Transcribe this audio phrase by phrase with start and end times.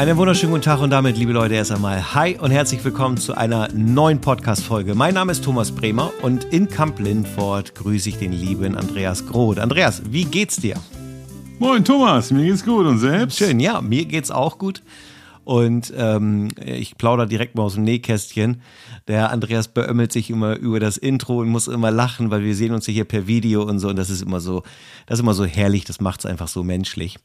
[0.00, 3.34] Einen wunderschönen guten Tag und damit, liebe Leute, erst einmal Hi und herzlich willkommen zu
[3.34, 4.94] einer neuen Podcast-Folge.
[4.94, 9.58] Mein Name ist Thomas Bremer und in Camp Lindford grüße ich den lieben Andreas Groth.
[9.58, 10.76] Andreas, wie geht's dir?
[11.58, 13.36] Moin Thomas, mir geht's gut und selbst?
[13.36, 14.82] Schön, ja, mir geht's auch gut.
[15.44, 18.62] Und ähm, ich plaudere direkt mal aus dem Nähkästchen.
[19.06, 22.72] Der Andreas beömmelt sich immer über das Intro und muss immer lachen, weil wir sehen
[22.72, 23.88] uns hier per Video und so.
[23.88, 24.62] Und das ist immer so,
[25.06, 27.18] das ist immer so herrlich, das macht es einfach so menschlich.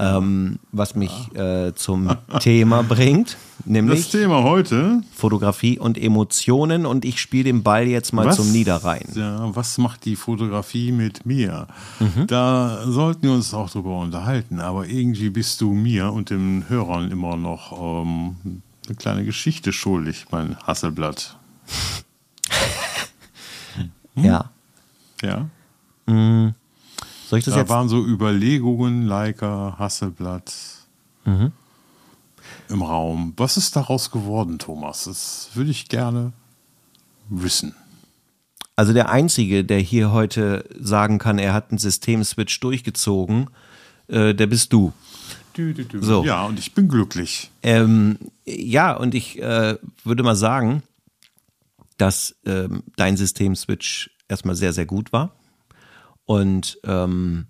[0.00, 5.02] Ähm, was mich äh, zum Thema bringt, nämlich Das Thema heute.
[5.12, 6.86] Fotografie und Emotionen.
[6.86, 9.08] Und ich spiele den Ball jetzt mal zum Niederrhein.
[9.14, 11.66] Ja, was macht die Fotografie mit mir?
[11.98, 12.28] Mhm.
[12.28, 14.60] Da sollten wir uns auch drüber unterhalten.
[14.60, 18.36] Aber irgendwie bist du mir und den Hörern immer noch ähm,
[18.86, 21.36] eine kleine Geschichte schuldig, mein Hasselblatt.
[24.20, 24.50] Ja.
[25.22, 25.46] Ja.
[27.28, 27.68] Soll ich das Da jetzt?
[27.68, 30.52] waren so Überlegungen, Leica, Hasselblatt
[31.26, 31.52] Mhm.
[32.70, 33.34] im Raum.
[33.36, 35.04] Was ist daraus geworden, Thomas?
[35.04, 36.32] Das würde ich gerne
[37.28, 37.74] wissen.
[38.76, 43.50] Also der Einzige, der hier heute sagen kann, er hat einen Systemswitch durchgezogen,
[44.06, 44.92] äh, der bist du.
[46.00, 46.24] So.
[46.24, 47.50] Ja, und ich bin glücklich.
[47.64, 50.84] Ähm, ja, und ich äh, würde mal sagen,
[51.96, 55.32] dass ähm, dein System-Switch erstmal sehr, sehr gut war.
[56.28, 57.46] Und ähm,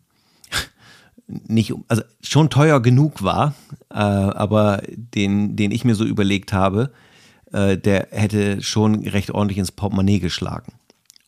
[1.26, 3.54] nicht, also schon teuer genug war,
[3.90, 6.92] äh, aber den, den ich mir so überlegt habe,
[7.52, 10.74] äh, der hätte schon recht ordentlich ins Portemonnaie geschlagen.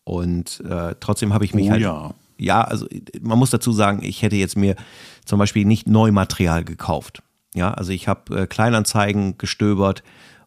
[0.04, 1.82] Und äh, trotzdem habe ich mich Oh halt.
[1.82, 2.14] ja.
[2.38, 2.86] Ja, also
[3.20, 4.76] man muss dazu sagen, ich hätte jetzt mir
[5.24, 7.20] zum Beispiel nicht Neumaterial gekauft.
[7.52, 10.04] Ja, also ich habe äh, Kleinanzeigen gestöbert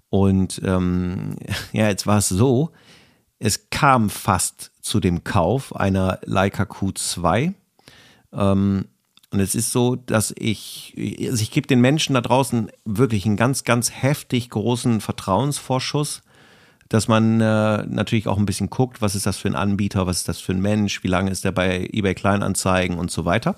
[0.10, 1.36] und ähm,
[1.74, 2.72] ja, jetzt war es so,
[3.44, 7.54] es kam fast zu dem Kauf einer Leica Q2.
[8.32, 8.86] Ähm,
[9.32, 10.96] und es ist so, dass ich,
[11.30, 16.22] also ich gebe den Menschen da draußen wirklich einen ganz, ganz heftig großen Vertrauensvorschuss,
[16.88, 20.20] dass man äh, natürlich auch ein bisschen guckt, was ist das für ein Anbieter, was
[20.20, 23.58] ist das für ein Mensch, wie lange ist der bei eBay Kleinanzeigen und so weiter.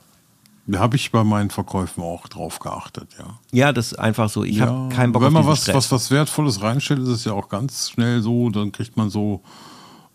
[0.65, 3.39] Da habe ich bei meinen Verkäufen auch drauf geachtet, ja.
[3.51, 5.75] Ja, das ist einfach so, ich habe keinen Bock Wenn auf man diesen was, Stress.
[5.75, 9.43] was, was Wertvolles reinstellt, ist es ja auch ganz schnell so, dann kriegt man so,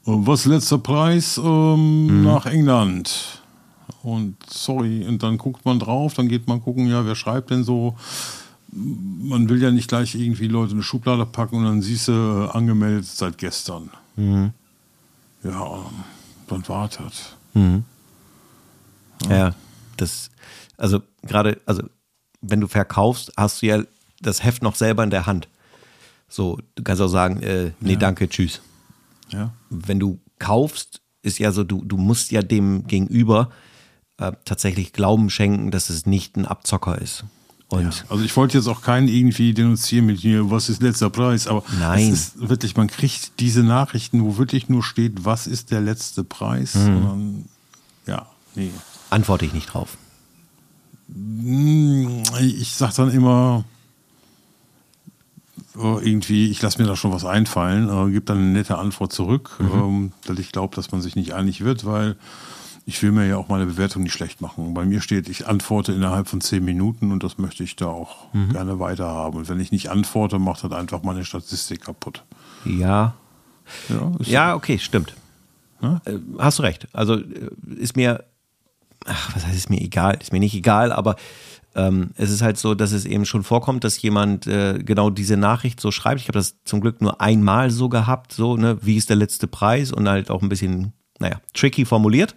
[0.05, 2.25] was letzter Preis ähm, Mhm.
[2.25, 3.41] nach England.
[4.03, 7.65] Und sorry, und dann guckt man drauf, dann geht man gucken, ja, wer schreibt denn
[7.65, 7.97] so?
[8.73, 12.13] Man will ja nicht gleich irgendwie Leute in eine Schublade packen und dann siehst du
[12.13, 13.91] äh, angemeldet seit gestern.
[14.17, 14.53] Mhm.
[15.43, 15.81] Ja,
[16.47, 17.37] dann wartet.
[19.29, 19.55] Ja,
[19.97, 20.31] das,
[20.77, 21.83] also gerade, also
[22.41, 23.83] wenn du verkaufst, hast du ja
[24.23, 25.49] das Heft noch selber in der Hand.
[26.29, 27.99] So, du kannst auch sagen, äh, nee, Ja.
[27.99, 28.61] danke, tschüss.
[29.33, 29.53] Ja.
[29.71, 33.51] Wenn du kaufst, ist ja so, du, du musst ja dem Gegenüber
[34.19, 37.25] äh, tatsächlich Glauben schenken, dass es nicht ein Abzocker ist.
[37.69, 41.47] Und Also ich wollte jetzt auch keinen irgendwie denunzieren mit mir, was ist letzter Preis,
[41.47, 42.13] aber Nein.
[42.13, 46.25] es ist wirklich, man kriegt diese Nachrichten, wo wirklich nur steht, was ist der letzte
[46.25, 46.75] Preis.
[46.75, 46.87] Mhm.
[46.87, 47.45] Dann,
[48.07, 48.27] ja,
[48.57, 48.73] nee.
[49.11, 49.97] antworte ich nicht drauf.
[51.13, 53.65] Hm, Ich sag dann immer,
[55.77, 59.57] irgendwie, ich lasse mir da schon was einfallen, äh, gebe dann eine nette Antwort zurück,
[59.61, 59.67] Mhm.
[59.73, 62.17] ähm, weil ich glaube, dass man sich nicht einig wird, weil
[62.87, 64.75] ich will mir ja auch meine Bewertung nicht schlecht machen.
[64.75, 68.33] Bei mir steht, ich antworte innerhalb von zehn Minuten und das möchte ich da auch
[68.33, 68.49] Mhm.
[68.53, 69.37] gerne weiterhaben.
[69.39, 72.25] Und wenn ich nicht antworte, macht das einfach meine Statistik kaputt.
[72.65, 73.15] Ja,
[73.89, 75.15] Ja, ja, okay, stimmt.
[75.81, 76.01] Ne?
[76.39, 76.89] Hast du recht.
[76.93, 78.25] Also äh, ist mir,
[79.07, 81.15] ach, was heißt, ist mir egal, ist mir nicht egal, aber
[81.75, 85.37] ähm, es ist halt so, dass es eben schon vorkommt, dass jemand äh, genau diese
[85.37, 86.21] Nachricht so schreibt.
[86.21, 89.47] Ich habe das zum Glück nur einmal so gehabt, so, ne, wie ist der letzte
[89.47, 92.35] Preis und halt auch ein bisschen, naja, tricky formuliert.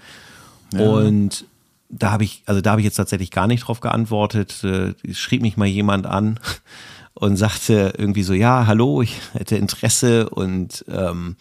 [0.74, 1.46] Und
[1.90, 4.64] da habe ich, also da habe ich jetzt tatsächlich gar nicht drauf geantwortet.
[4.64, 6.40] Äh, schrieb mich mal jemand an
[7.14, 11.36] und sagte irgendwie so, ja, hallo, ich hätte Interesse und ähm,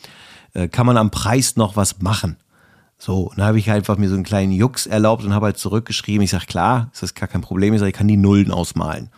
[0.55, 2.37] äh, kann man am Preis noch was machen?
[3.05, 5.59] So, und dann habe ich einfach mir so einen kleinen Jux erlaubt und habe halt
[5.59, 6.23] zurückgeschrieben.
[6.23, 7.75] Ich sage, klar, ist das gar kein Problem.
[7.75, 9.09] Ich sage, ich kann die Nullen ausmalen.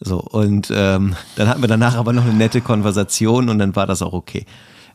[0.00, 3.86] So, und ähm, dann hatten wir danach aber noch eine nette Konversation und dann war
[3.86, 4.46] das auch okay.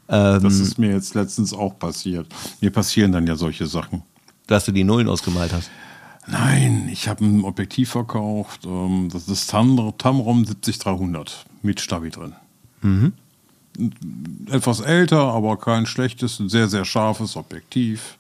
[0.09, 2.27] Ähm, Das ist mir jetzt letztens auch passiert.
[2.59, 4.03] Mir passieren dann ja solche Sachen.
[4.47, 5.71] dass du die Nullen ausgemalt hast.
[6.27, 8.65] Nein, ich habe ein Objektiv verkauft.
[8.65, 12.33] Ähm, das ist Tam Tamron 70300 mit Stabi drin.
[14.49, 18.17] Etwas älter, aber kein schlechtes, ein sehr, sehr scharfes Objektiv.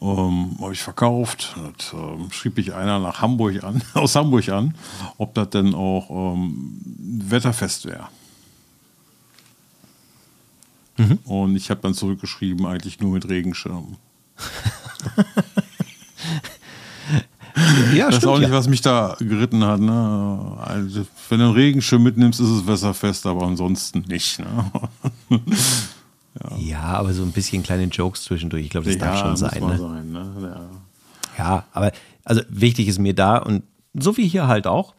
[0.00, 1.54] Ähm, habe ich verkauft.
[1.76, 4.74] Das, ähm, schrieb ich einer nach Hamburg an, aus Hamburg an,
[5.18, 6.80] ob das denn auch ähm,
[7.28, 8.08] wetterfest wäre.
[11.24, 13.96] Und ich habe dann zurückgeschrieben, eigentlich nur mit Regenschirm.
[17.94, 18.54] ja, das ist auch nicht, ja.
[18.54, 19.80] was mich da geritten hat.
[19.80, 20.56] Ne?
[20.60, 24.38] Also, wenn du einen Regenschirm mitnimmst, ist es wasserfest, aber ansonsten nicht.
[24.38, 24.70] Ne?
[26.50, 26.56] ja.
[26.58, 26.82] ja.
[26.82, 29.60] aber so ein bisschen kleine Jokes zwischendurch, ich glaube, das ja, darf schon sein.
[29.60, 29.78] Ne?
[29.78, 30.70] sein ne?
[31.38, 31.92] ja, aber
[32.24, 33.62] also wichtig ist mir da und
[33.94, 34.94] so wie hier halt auch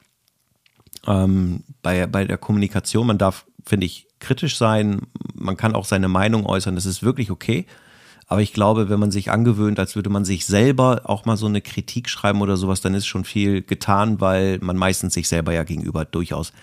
[1.07, 5.01] ähm, bei, bei der Kommunikation, man darf, finde ich, kritisch sein,
[5.33, 7.65] man kann auch seine Meinung äußern, das ist wirklich okay.
[8.31, 11.47] Aber ich glaube, wenn man sich angewöhnt, als würde man sich selber auch mal so
[11.47, 15.51] eine Kritik schreiben oder sowas, dann ist schon viel getan, weil man meistens sich selber
[15.51, 16.53] ja gegenüber durchaus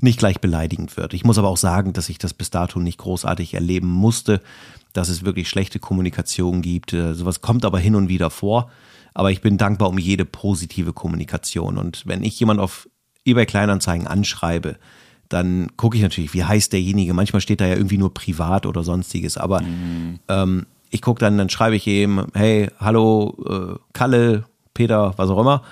[0.00, 1.12] nicht gleich beleidigend wird.
[1.12, 4.40] Ich muss aber auch sagen, dass ich das bis dato nicht großartig erleben musste,
[4.94, 6.94] dass es wirklich schlechte Kommunikation gibt.
[6.94, 8.70] Äh, sowas kommt aber hin und wieder vor.
[9.12, 11.76] Aber ich bin dankbar um jede positive Kommunikation.
[11.76, 12.88] Und wenn ich jemand auf
[13.26, 14.76] eBay Kleinanzeigen anschreibe,
[15.28, 17.12] dann gucke ich natürlich, wie heißt derjenige.
[17.12, 19.36] Manchmal steht da ja irgendwie nur privat oder sonstiges.
[19.36, 20.20] Aber mhm.
[20.28, 24.44] ähm, ich gucke dann, dann schreibe ich ihm, hey, hallo, äh, Kalle,
[24.74, 25.62] Peter, was auch immer.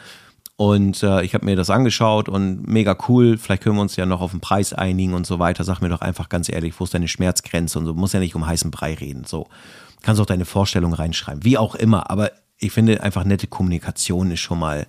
[0.57, 3.37] Und äh, ich habe mir das angeschaut und mega cool.
[3.37, 5.65] Vielleicht können wir uns ja noch auf den Preis einigen und so weiter.
[5.65, 7.93] Sag mir doch einfach ganz ehrlich, wo ist deine Schmerzgrenze und so.
[7.93, 9.25] Muss ja nicht um heißen Brei reden.
[9.25, 9.49] So
[10.03, 12.11] kannst auch deine Vorstellung reinschreiben, wie auch immer.
[12.11, 14.87] Aber ich finde einfach nette Kommunikation ist schon mal,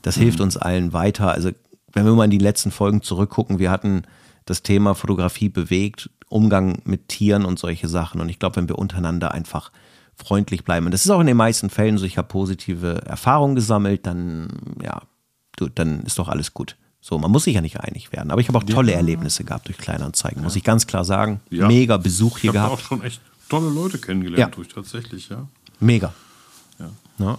[0.00, 0.22] das mhm.
[0.22, 1.32] hilft uns allen weiter.
[1.32, 1.50] Also
[1.92, 4.02] wenn wir mal in die letzten Folgen zurückgucken, wir hatten
[4.46, 8.20] das Thema Fotografie bewegt Umgang mit Tieren und solche Sachen.
[8.20, 9.70] Und ich glaube, wenn wir untereinander einfach
[10.16, 13.56] freundlich bleiben, und das ist auch in den meisten Fällen so, ich habe positive Erfahrungen
[13.56, 14.48] gesammelt, dann,
[14.82, 15.02] ja,
[15.56, 16.76] du, dann ist doch alles gut.
[17.00, 18.30] So, man muss sich ja nicht einig werden.
[18.30, 18.98] Aber ich habe auch tolle ja.
[18.98, 20.44] Erlebnisse gehabt durch Kleinanzeigen, ja.
[20.44, 21.40] muss ich ganz klar sagen.
[21.50, 21.66] Ja.
[21.66, 22.80] Mega Besuch hier gehabt.
[22.80, 25.48] Ich habe auch schon echt tolle Leute kennengelernt durch tatsächlich, ja.
[25.80, 26.12] Mega.
[27.20, 27.38] Ja.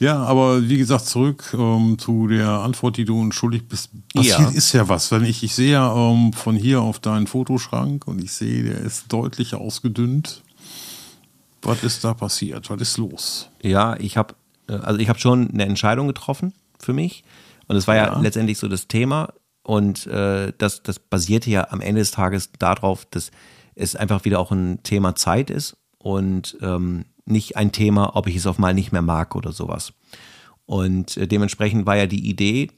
[0.00, 0.22] Ja.
[0.22, 3.90] aber wie gesagt, zurück ähm, zu der Antwort, die du uns schuldig bist.
[4.14, 4.48] Passiert ja.
[4.50, 5.10] ist ja was.
[5.10, 8.78] Wenn ich, ich sehe ja ähm, von hier auf deinen Fotoschrank und ich sehe, der
[8.80, 10.42] ist deutlich ausgedünnt.
[11.62, 12.68] Was ist da passiert?
[12.68, 13.48] Was ist los?
[13.62, 14.34] Ja, ich habe
[14.68, 17.24] äh, also ich habe schon eine Entscheidung getroffen für mich.
[17.66, 18.06] Und es war ja.
[18.06, 19.32] ja, letztendlich so das Thema.
[19.62, 23.30] Und äh, das, das basierte ja am Ende des Tages darauf, dass
[23.74, 25.76] es einfach wieder auch ein Thema Zeit ist.
[25.98, 29.92] Und ähm, nicht ein Thema, ob ich es auf mal nicht mehr mag oder sowas.
[30.66, 32.70] Und äh, dementsprechend war ja die Idee,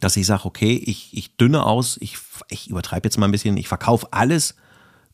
[0.00, 2.18] dass ich sage, okay, ich, ich dünne aus, ich,
[2.48, 4.56] ich übertreibe jetzt mal ein bisschen, ich verkaufe alles,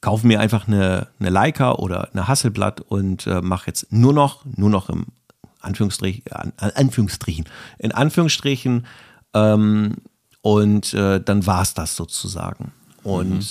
[0.00, 4.44] kaufe mir einfach eine, eine Leica oder eine Hasselblatt und äh, mache jetzt nur noch,
[4.44, 5.06] nur noch im
[5.61, 7.44] Anführungsstrich, an, Anführungsstrichen,
[7.79, 8.87] in Anführungsstrichen
[9.35, 9.97] ähm,
[10.41, 12.73] und äh, dann war es das sozusagen.
[13.05, 13.47] Und mhm.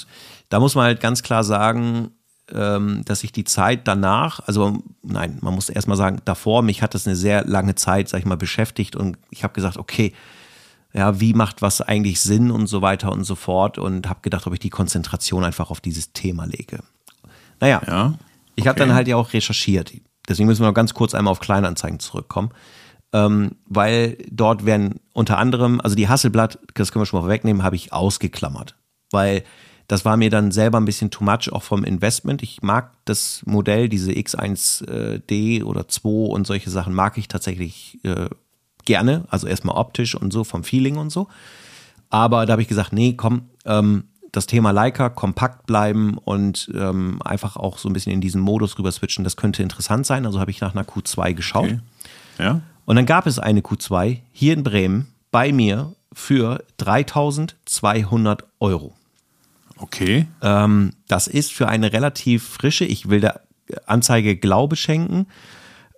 [0.50, 2.12] da muss man halt ganz klar sagen,
[2.54, 6.94] ähm, dass ich die Zeit danach, also nein, man muss erstmal sagen, davor, mich hat
[6.94, 10.14] das eine sehr lange Zeit, sag ich mal, beschäftigt und ich habe gesagt, okay,
[10.94, 14.46] ja, wie macht was eigentlich Sinn und so weiter und so fort und habe gedacht,
[14.48, 16.80] ob ich die Konzentration einfach auf dieses Thema lege.
[17.60, 18.16] Naja, ja, okay.
[18.56, 19.94] ich habe dann halt ja auch recherchiert.
[20.28, 22.52] Deswegen müssen wir noch ganz kurz einmal auf Kleinanzeigen zurückkommen.
[23.14, 27.64] Ähm, weil dort werden unter anderem, also die Hasselblatt, das können wir schon mal vorwegnehmen,
[27.64, 28.76] habe ich ausgeklammert.
[29.12, 29.44] Weil
[29.92, 32.42] das war mir dann selber ein bisschen too much, auch vom Investment.
[32.44, 38.30] Ich mag das Modell, diese X1D oder 2 und solche Sachen mag ich tatsächlich äh,
[38.86, 39.26] gerne.
[39.28, 41.28] Also erstmal optisch und so, vom Feeling und so.
[42.10, 47.22] Aber da habe ich gesagt, nee, komm, ähm, das Thema Leica, kompakt bleiben und ähm,
[47.26, 50.26] einfach auch so ein bisschen in diesen Modus rüber switchen, das könnte interessant sein.
[50.26, 51.66] Also habe ich nach einer Q2 geschaut.
[51.66, 51.80] Okay.
[52.40, 52.62] Ja.
[52.86, 58.94] Und dann gab es eine Q2 hier in Bremen bei mir für 3200 Euro.
[59.82, 60.28] Okay.
[60.42, 63.42] Ähm, das ist für eine relativ frische, ich will der
[63.86, 65.28] Anzeige Glaube schenken,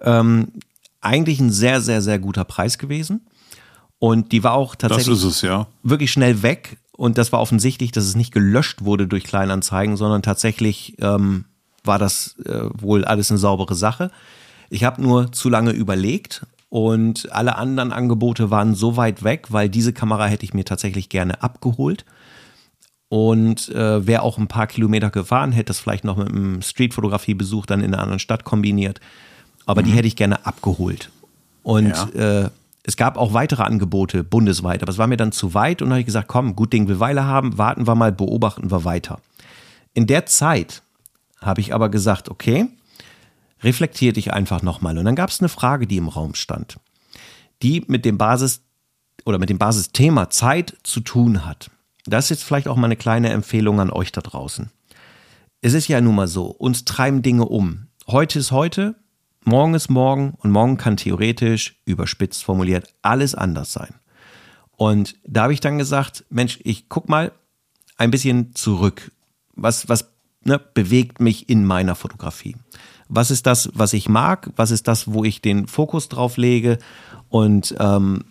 [0.02, 0.54] ähm,
[1.02, 3.28] eigentlich ein sehr, sehr, sehr guter Preis gewesen.
[4.00, 5.68] Und die war auch tatsächlich es, ja.
[5.82, 6.78] wirklich schnell weg.
[6.92, 11.46] Und das war offensichtlich, dass es nicht gelöscht wurde durch Kleinanzeigen, sondern tatsächlich ähm,
[11.84, 14.12] war das äh, wohl alles eine saubere Sache.
[14.70, 19.70] Ich habe nur zu lange überlegt und alle anderen Angebote waren so weit weg, weil
[19.70, 22.06] diese Kamera hätte ich mir tatsächlich gerne abgeholt.
[23.14, 27.68] Und äh, wer auch ein paar Kilometer gefahren, hätte das vielleicht noch mit einem Streetfotografie-Besuch
[27.68, 29.00] dann in einer anderen Stadt kombiniert.
[29.68, 29.86] Aber mhm.
[29.86, 31.12] die hätte ich gerne abgeholt.
[31.62, 32.46] Und ja.
[32.46, 32.50] äh,
[32.82, 36.00] es gab auch weitere Angebote bundesweit, aber es war mir dann zu weit und habe
[36.00, 39.20] ich gesagt, komm, gut Ding will Weile haben, warten wir mal, beobachten wir weiter.
[39.94, 40.82] In der Zeit
[41.40, 42.66] habe ich aber gesagt, okay,
[43.62, 44.98] reflektier dich einfach nochmal.
[44.98, 46.80] Und dann gab es eine Frage, die im Raum stand,
[47.62, 48.62] die mit dem Basis
[49.24, 51.70] oder mit dem Basisthema Zeit zu tun hat.
[52.06, 54.70] Das ist jetzt vielleicht auch mal eine kleine Empfehlung an euch da draußen.
[55.62, 57.88] Es ist ja nun mal so, uns treiben Dinge um.
[58.08, 58.96] Heute ist heute,
[59.46, 63.94] morgen ist morgen und morgen kann theoretisch, überspitzt formuliert, alles anders sein.
[64.76, 67.32] Und da habe ich dann gesagt, Mensch, ich guck mal
[67.96, 69.12] ein bisschen zurück.
[69.56, 70.10] Was, was
[70.44, 72.58] ne, bewegt mich in meiner Fotografie?
[73.08, 74.50] Was ist das, was ich mag?
[74.56, 76.80] Was ist das, wo ich den Fokus drauf lege?
[77.30, 78.26] Und ähm,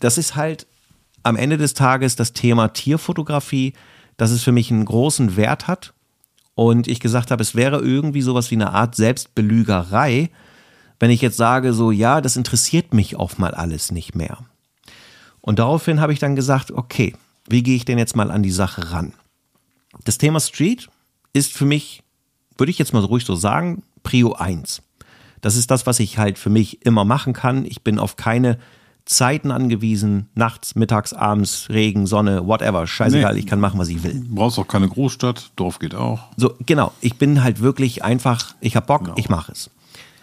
[0.00, 0.66] das ist halt
[1.22, 3.74] am Ende des Tages das Thema Tierfotografie,
[4.16, 5.94] dass es für mich einen großen Wert hat.
[6.54, 10.30] Und ich gesagt habe, es wäre irgendwie sowas wie eine Art Selbstbelügerei,
[10.98, 14.38] wenn ich jetzt sage, so, ja, das interessiert mich auch mal alles nicht mehr.
[15.40, 17.14] Und daraufhin habe ich dann gesagt, okay,
[17.48, 19.14] wie gehe ich denn jetzt mal an die Sache ran?
[20.04, 20.88] Das Thema Street
[21.32, 22.02] ist für mich,
[22.58, 24.82] würde ich jetzt mal ruhig so sagen, Prio 1.
[25.40, 27.64] Das ist das, was ich halt für mich immer machen kann.
[27.64, 28.58] Ich bin auf keine
[29.10, 34.04] Zeiten angewiesen, nachts, mittags, abends, Regen, Sonne, whatever, scheißegal, nee, ich kann machen, was ich
[34.04, 34.20] will.
[34.20, 36.20] Du brauchst auch keine Großstadt, Dorf geht auch.
[36.36, 39.16] So, genau, ich bin halt wirklich einfach, ich habe Bock, genau.
[39.16, 39.68] ich mache es.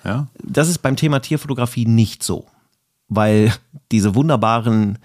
[0.05, 0.27] Ja?
[0.41, 2.45] Das ist beim Thema Tierfotografie nicht so,
[3.09, 3.53] weil
[3.91, 4.99] diese wunderbaren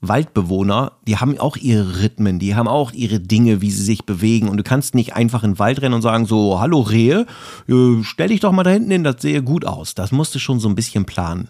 [0.00, 4.48] Waldbewohner, die haben auch ihre Rhythmen, die haben auch ihre Dinge, wie sie sich bewegen.
[4.48, 7.26] Und du kannst nicht einfach in den Wald rennen und sagen so, hallo Rehe,
[7.68, 9.96] äh, stell dich doch mal da hinten hin, das sehe gut aus.
[9.96, 11.48] Das musst du schon so ein bisschen planen.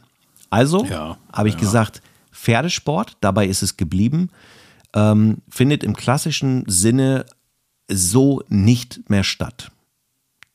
[0.54, 1.60] Also ja, habe ich ja.
[1.60, 4.30] gesagt, Pferdesport, dabei ist es geblieben,
[4.94, 7.26] ähm, findet im klassischen Sinne
[7.88, 9.72] so nicht mehr statt.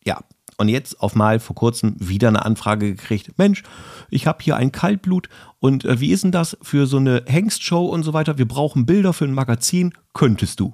[0.06, 0.22] Ja,
[0.58, 3.38] und jetzt auf mal vor kurzem wieder eine Anfrage gekriegt.
[3.38, 3.64] Mensch,
[4.10, 5.28] ich habe hier ein Kaltblut
[5.60, 8.38] und äh, wie ist denn das für so eine Hengstshow und so weiter?
[8.38, 9.94] Wir brauchen Bilder für ein Magazin.
[10.14, 10.74] Könntest du?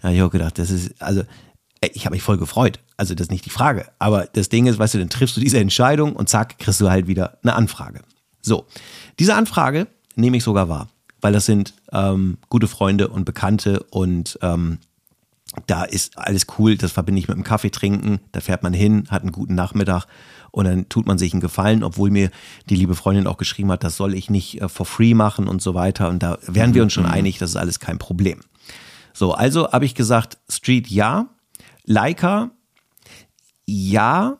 [0.00, 1.24] Ja, ich habe gedacht, das ist, also,
[1.80, 2.80] ich habe mich voll gefreut.
[2.96, 3.86] Also, das ist nicht die Frage.
[3.98, 6.90] Aber das Ding ist, weißt du, dann triffst du diese Entscheidung und zack, kriegst du
[6.90, 8.00] halt wieder eine Anfrage.
[8.46, 8.66] So,
[9.18, 10.88] diese Anfrage nehme ich sogar wahr,
[11.20, 14.78] weil das sind ähm, gute Freunde und Bekannte und ähm,
[15.66, 19.08] da ist alles cool, das verbinde ich mit dem Kaffee trinken, da fährt man hin,
[19.10, 20.06] hat einen guten Nachmittag
[20.50, 22.30] und dann tut man sich einen Gefallen, obwohl mir
[22.68, 25.60] die liebe Freundin auch geschrieben hat, das soll ich nicht äh, for free machen und
[25.60, 27.12] so weiter und da wären wir uns schon mhm.
[27.12, 28.40] einig, das ist alles kein Problem.
[29.12, 31.26] So, also habe ich gesagt, Street ja,
[31.86, 32.50] Leica
[33.66, 34.38] ja,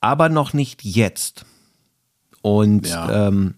[0.00, 1.44] aber noch nicht jetzt.
[2.40, 3.28] Und ja.
[3.28, 3.54] ähm,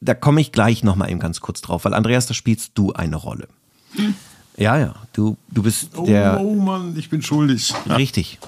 [0.00, 3.16] da komme ich gleich nochmal eben ganz kurz drauf, weil Andreas, da spielst du eine
[3.16, 3.48] Rolle.
[3.92, 4.14] Hm.
[4.56, 4.94] Ja, ja.
[5.12, 6.40] Du, du bist oh, der.
[6.40, 7.74] Oh Mann, ich bin schuldig.
[7.88, 8.38] Richtig.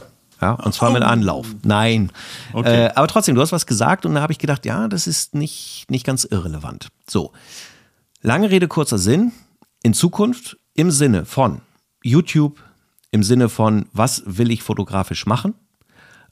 [0.40, 1.47] Ja, und zwar mit Anlauf.
[1.64, 2.12] Nein.
[2.52, 2.87] Okay.
[2.87, 5.35] Äh, aber trotzdem, du hast was gesagt und da habe ich gedacht, ja, das ist
[5.35, 6.88] nicht, nicht ganz irrelevant.
[7.09, 7.33] So.
[8.23, 9.33] Lange Rede, kurzer Sinn.
[9.83, 11.62] In Zukunft im Sinne von
[12.02, 12.62] YouTube,
[13.11, 15.55] im Sinne von, was will ich fotografisch machen?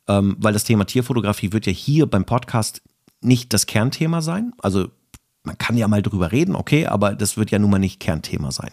[0.07, 2.83] Ähm, weil das Thema Tierfotografie wird ja hier beim Podcast
[3.21, 4.53] nicht das Kernthema sein.
[4.59, 4.89] Also
[5.45, 8.51] man kann ja mal drüber reden, okay, aber das wird ja nun mal nicht Kernthema
[8.51, 8.73] sein.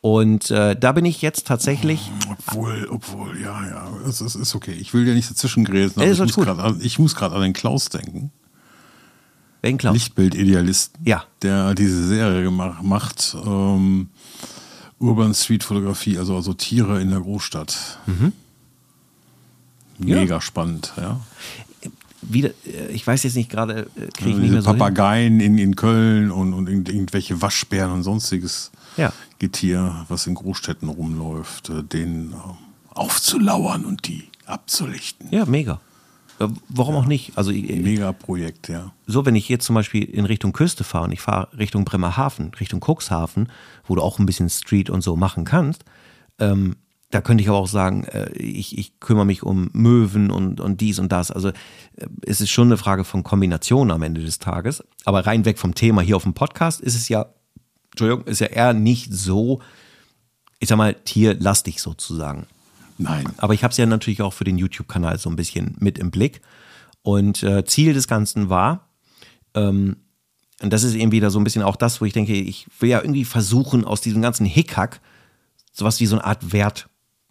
[0.00, 2.10] Und äh, da bin ich jetzt tatsächlich.
[2.30, 4.72] Obwohl, obwohl, ja, ja, es ist, ist okay.
[4.72, 8.32] Ich will ja nicht dazwischen grätschen, aber ich muss gerade an, an den Klaus denken.
[9.60, 9.92] Welchen Klaus?
[9.92, 11.24] Lichtbildidealist, ja.
[11.42, 13.36] der diese Serie gemacht, macht.
[13.44, 14.08] Ähm,
[15.00, 17.98] Urban Street Fotografie, also, also Tiere in der Großstadt.
[18.06, 18.32] Mhm.
[19.98, 20.40] Mega ja.
[20.40, 21.20] spannend, ja.
[22.22, 25.56] Wieder, äh, ich weiß jetzt nicht gerade, äh, kriege ich nicht mehr so Papageien in,
[25.58, 29.12] in Köln und, und irgendwelche Waschbären und sonstiges ja.
[29.38, 32.34] Getier, was in Großstädten rumläuft, äh, denen
[32.90, 35.28] aufzulauern und die abzulichten.
[35.30, 35.80] Ja, mega.
[36.68, 37.00] Warum ja.
[37.00, 37.36] auch nicht?
[37.36, 38.92] Also mega Projekt, ja.
[39.06, 42.52] So, wenn ich jetzt zum Beispiel in Richtung Küste fahre und ich fahre Richtung Bremerhaven,
[42.58, 43.48] Richtung Cuxhaven,
[43.86, 45.84] wo du auch ein bisschen Street und so machen kannst,
[46.38, 46.76] ähm,
[47.10, 50.80] da könnte ich aber auch sagen, äh, ich, ich kümmere mich um Möwen und, und
[50.80, 51.30] dies und das.
[51.30, 51.52] Also äh,
[52.22, 54.82] es ist schon eine Frage von Kombination am Ende des Tages.
[55.04, 57.26] Aber rein weg vom Thema hier auf dem Podcast ist es ja,
[57.90, 59.60] Entschuldigung, ist ja eher nicht so,
[60.60, 62.46] ich sag mal, tierlastig sozusagen.
[63.00, 63.24] Nein.
[63.38, 66.10] Aber ich habe es ja natürlich auch für den YouTube-Kanal so ein bisschen mit im
[66.10, 66.40] Blick.
[67.02, 68.88] Und äh, Ziel des Ganzen war,
[69.54, 69.96] ähm,
[70.62, 72.90] und das ist eben wieder so ein bisschen auch das, wo ich denke, ich will
[72.90, 75.00] ja irgendwie versuchen, aus diesem ganzen Hickhack
[75.72, 76.90] sowas wie so eine Art Wert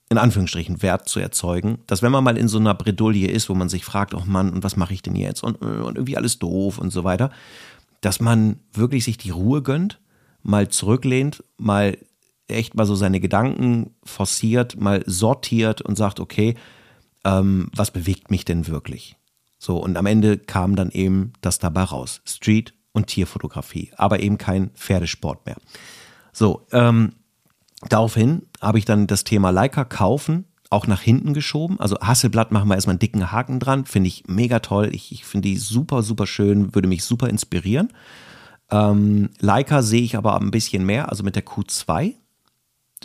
[0.09, 3.53] in Anführungsstrichen Wert zu erzeugen, dass wenn man mal in so einer Bredouille ist, wo
[3.53, 6.39] man sich fragt, oh Mann, und was mache ich denn jetzt und, und irgendwie alles
[6.39, 7.29] doof und so weiter,
[8.01, 9.99] dass man wirklich sich die Ruhe gönnt,
[10.41, 11.95] mal zurücklehnt, mal
[12.49, 16.55] echt mal so seine Gedanken forciert, mal sortiert und sagt, okay,
[17.25, 19.15] ähm, was bewegt mich denn wirklich?
[19.57, 22.21] So, und am Ende kam dann eben das dabei raus.
[22.25, 25.57] Street und Tierfotografie, aber eben kein Pferdesport mehr.
[26.31, 27.13] So, ähm,
[27.87, 31.79] Daraufhin habe ich dann das Thema Leica kaufen auch nach hinten geschoben.
[31.79, 33.85] Also Hasselblatt machen wir erstmal einen dicken Haken dran.
[33.85, 34.89] Finde ich mega toll.
[34.93, 37.91] Ich, ich finde die super, super schön, würde mich super inspirieren.
[38.69, 42.13] Ähm, Leica sehe ich aber ein bisschen mehr, also mit der Q2.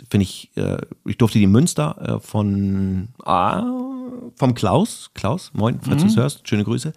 [0.09, 3.63] Finde ich, äh, ich durfte die Münster äh, von ah,
[4.35, 6.07] vom Klaus, Klaus, moin, falls mhm.
[6.07, 6.93] du es hörst, schöne Grüße,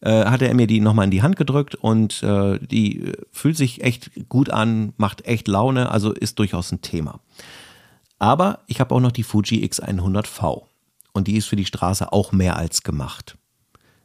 [0.00, 3.82] äh, hat er mir die nochmal in die Hand gedrückt und äh, die fühlt sich
[3.82, 7.20] echt gut an, macht echt Laune, also ist durchaus ein Thema.
[8.18, 10.62] Aber ich habe auch noch die Fuji X100V.
[11.12, 13.36] und die ist für die Straße auch mehr als gemacht.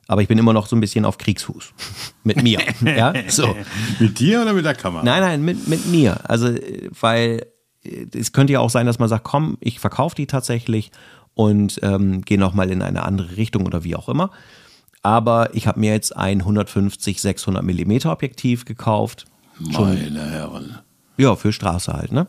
[0.08, 1.72] Aber ich bin immer noch so ein bisschen auf Kriegsfuß.
[2.24, 2.60] mit mir.
[2.81, 3.55] ja, so.
[4.00, 5.03] Mit dir oder mit der Kamera?
[5.03, 6.27] Nein, nein, mit, mit mir.
[6.27, 6.48] Also,
[7.00, 7.46] weil äh,
[7.83, 10.91] es könnte ja auch sein, dass man sagt, komm, ich verkaufe die tatsächlich
[11.33, 14.31] und ähm, gehe nochmal in eine andere Richtung oder wie auch immer.
[15.01, 19.25] Aber ich habe mir jetzt ein 150 600 Millimeter Objektiv gekauft.
[19.59, 20.79] Meine Herren.
[21.17, 22.27] Ja, für Straße halt, ne?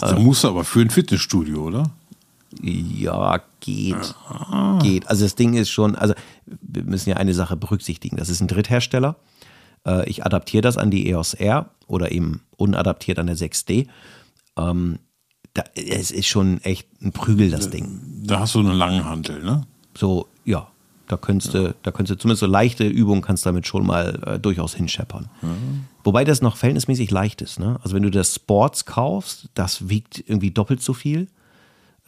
[0.00, 1.90] Da musst du aber für ein Fitnessstudio, oder?
[2.62, 4.14] Ja, geht.
[4.80, 5.08] Geht.
[5.08, 6.14] Also das Ding ist schon, also
[6.46, 8.16] wir müssen ja eine Sache berücksichtigen.
[8.16, 9.16] Das ist ein Dritthersteller.
[9.86, 13.86] Äh, Ich adaptiere das an die EOS R oder eben unadaptiert an der 6D.
[14.56, 14.98] Ähm,
[15.54, 18.00] da, es ist schon echt ein Prügel, das Ding.
[18.24, 19.66] Da hast du eine lange Hantel, ne?
[19.96, 20.68] So, ja,
[21.08, 24.38] da könntest du, da könntest du zumindest so leichte Übungen kannst damit schon mal äh,
[24.38, 25.28] durchaus hinscheppern.
[26.04, 27.78] Wobei das noch verhältnismäßig leicht ist, ne?
[27.82, 31.28] Also wenn du das Sports kaufst, das wiegt irgendwie doppelt so viel,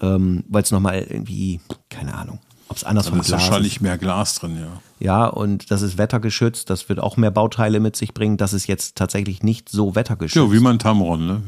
[0.00, 3.76] ähm, weil es nochmal irgendwie, keine Ahnung, ob es anders Da vom ist Glas wahrscheinlich
[3.76, 3.82] ist.
[3.82, 4.80] mehr Glas drin, ja.
[5.00, 8.36] Ja, und das ist wettergeschützt, das wird auch mehr Bauteile mit sich bringen.
[8.36, 10.44] Das ist jetzt tatsächlich nicht so wettergeschützt.
[10.44, 11.42] Ja, wie mein Tamron, ne?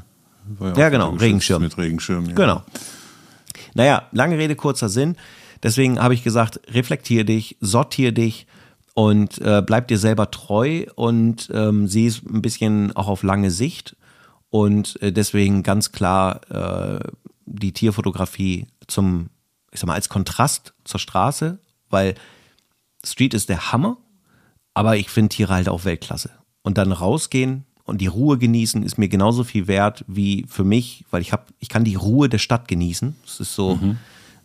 [0.58, 1.62] Ja, auch genau, Regenschirm.
[1.62, 2.34] Mit Regenschirm, ja.
[2.34, 2.62] Genau.
[3.74, 5.16] Naja, lange Rede, kurzer Sinn.
[5.62, 8.46] Deswegen habe ich gesagt, reflektier dich, sortier dich
[8.94, 13.50] und äh, bleib dir selber treu und ähm, sieh es ein bisschen auch auf lange
[13.50, 13.96] Sicht.
[14.48, 17.00] Und äh, deswegen ganz klar äh,
[17.46, 19.30] die Tierfotografie zum,
[19.70, 22.14] ich sag mal, als Kontrast zur Straße, weil
[23.04, 23.98] Street ist der Hammer,
[24.74, 26.30] aber ich finde Tiere halt auch Weltklasse.
[26.62, 31.04] Und dann rausgehen und die Ruhe genießen ist mir genauso viel wert wie für mich,
[31.10, 33.16] weil ich habe, ich kann die Ruhe der Stadt genießen.
[33.24, 33.78] Das ist so,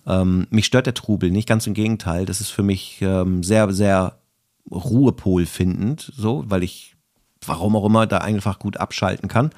[0.08, 2.26] ähm, mich stört der Trubel, nicht ganz im Gegenteil.
[2.26, 4.18] Das ist für mich ähm, sehr, sehr
[4.70, 6.96] Ruhepol findend, so, weil ich,
[7.46, 9.52] warum auch immer, da einfach gut abschalten kann.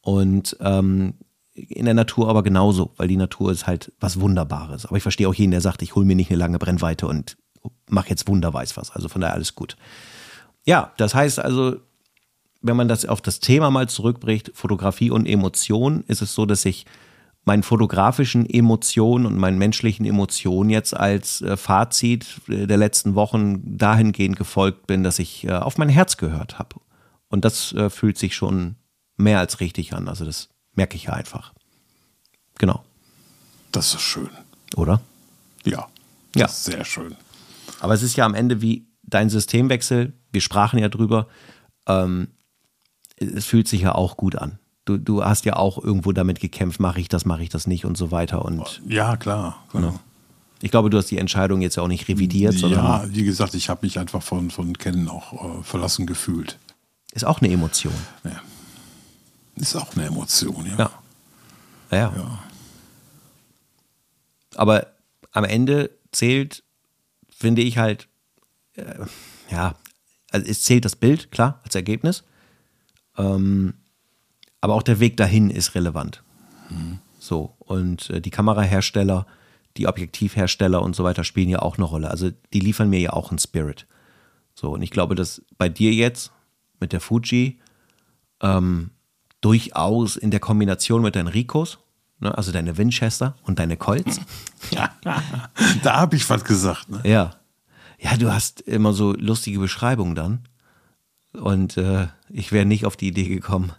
[0.00, 1.14] Und ähm,
[1.52, 4.86] in der Natur aber genauso, weil die Natur ist halt was Wunderbares.
[4.86, 7.36] Aber ich verstehe auch jeden, der sagt, ich hole mir nicht eine lange Brennweite und
[7.88, 8.90] mach jetzt wunderweiß was.
[8.90, 9.76] Also von daher alles gut.
[10.64, 11.76] Ja, das heißt also,
[12.62, 16.64] wenn man das auf das Thema mal zurückbricht, Fotografie und Emotion, ist es so, dass
[16.64, 16.86] ich
[17.44, 23.78] meinen fotografischen Emotionen und meinen menschlichen Emotionen jetzt als äh, Fazit äh, der letzten Wochen
[23.78, 26.76] dahingehend gefolgt bin, dass ich äh, auf mein Herz gehört habe.
[27.28, 28.76] Und das äh, fühlt sich schon
[29.16, 30.06] mehr als richtig an.
[30.08, 31.54] Also das merke ich ja einfach.
[32.58, 32.84] Genau,
[33.72, 34.28] Das ist schön.
[34.76, 35.00] oder?
[35.64, 35.86] Ja.
[36.36, 36.46] Ja.
[36.48, 37.16] Sehr schön.
[37.80, 40.12] Aber es ist ja am Ende wie dein Systemwechsel.
[40.30, 41.26] Wir sprachen ja drüber.
[41.86, 42.28] Ähm,
[43.20, 44.58] es fühlt sich ja auch gut an.
[44.84, 47.84] Du, du hast ja auch irgendwo damit gekämpft, mache ich das, mache ich das nicht
[47.84, 48.44] und so weiter.
[48.44, 49.62] Und Ja, klar.
[49.72, 50.00] Genau.
[50.62, 53.54] ich glaube, du hast die Entscheidung jetzt ja auch nicht revidiert, sondern Ja, wie gesagt,
[53.54, 56.58] ich habe mich einfach von, von Kennen auch äh, verlassen gefühlt.
[57.12, 57.92] ist auch eine Emotion.
[59.56, 60.76] Ist auch eine Emotion, ja.
[60.78, 60.90] Ja.
[61.90, 61.98] Ja.
[61.98, 62.12] ja.
[62.16, 62.38] Ja.
[64.56, 64.86] Aber
[65.32, 66.62] am Ende zählt,
[67.28, 68.08] finde ich halt,
[68.74, 68.84] äh,
[69.50, 69.74] ja,
[70.30, 72.24] also es zählt das Bild, klar, als Ergebnis.
[73.20, 73.74] Ähm,
[74.60, 76.22] aber auch der Weg dahin ist relevant.
[77.18, 79.26] So, und äh, die Kamerahersteller,
[79.76, 82.10] die Objektivhersteller und so weiter spielen ja auch eine Rolle.
[82.10, 83.86] Also die liefern mir ja auch einen Spirit.
[84.54, 86.32] So, und ich glaube, dass bei dir jetzt
[86.80, 87.60] mit der Fuji
[88.42, 88.90] ähm,
[89.40, 91.78] durchaus in der Kombination mit deinen Ricos,
[92.18, 94.20] ne, also deine Winchester und deine Colts,
[95.82, 96.88] Da habe ich was gesagt.
[96.88, 97.00] Ne?
[97.04, 97.30] ja.
[97.98, 100.48] Ja, du hast immer so lustige Beschreibungen dann.
[101.32, 103.72] Und äh, ich wäre nicht auf die Idee gekommen,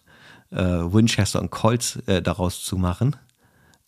[0.51, 3.15] äh, Winchester und Colts äh, daraus zu machen.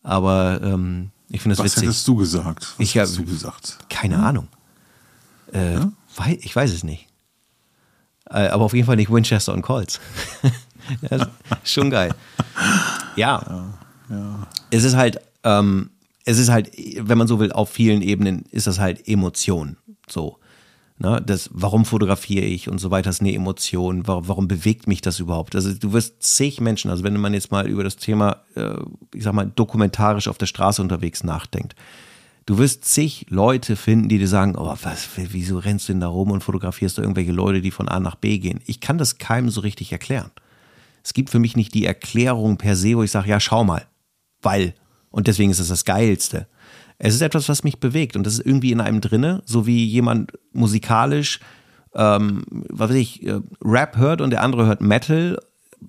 [0.04, 1.84] Aber ähm, ich finde das Was witzig.
[1.90, 2.64] hättest du gesagt?
[2.64, 3.78] Was Ich hättest du gesagt?
[3.90, 4.48] Keine Ahnung.
[5.52, 5.80] Äh,
[6.18, 7.08] wei- ich weiß es nicht.
[8.30, 10.00] Äh, aber auf jeden Fall nicht Winchester und Colts.
[11.10, 11.28] ja,
[11.64, 12.14] schon geil.
[13.16, 13.74] Ja.
[14.72, 15.90] Es ist halt, ähm,
[16.26, 19.78] es ist halt, wenn man so will, auf vielen Ebenen ist das halt Emotion.
[20.10, 20.40] So.
[21.00, 24.08] Ne, das, warum fotografiere ich und so weiter ist eine Emotion.
[24.08, 25.56] Warum, warum bewegt mich das überhaupt?
[25.56, 28.76] Also du wirst zig Menschen, also wenn man jetzt mal über das Thema, äh,
[29.14, 31.76] ich sag mal, dokumentarisch auf der Straße unterwegs nachdenkt,
[32.46, 36.08] Du wirst zig Leute finden, die dir sagen, oh, was, wieso rennst du denn da
[36.08, 38.60] rum und fotografierst du irgendwelche Leute, die von A nach B gehen?
[38.66, 40.32] Ich kann das keinem so richtig erklären.
[41.04, 43.86] Es gibt für mich nicht die Erklärung per se, wo ich sage, ja, schau mal,
[44.42, 44.74] weil.
[45.10, 46.48] Und deswegen ist es das Geilste.
[47.06, 49.84] Es ist etwas, was mich bewegt und das ist irgendwie in einem drinne, so wie
[49.84, 51.42] jemand musikalisch,
[51.94, 55.38] ähm, was weiß ich, äh, Rap hört und der andere hört Metal.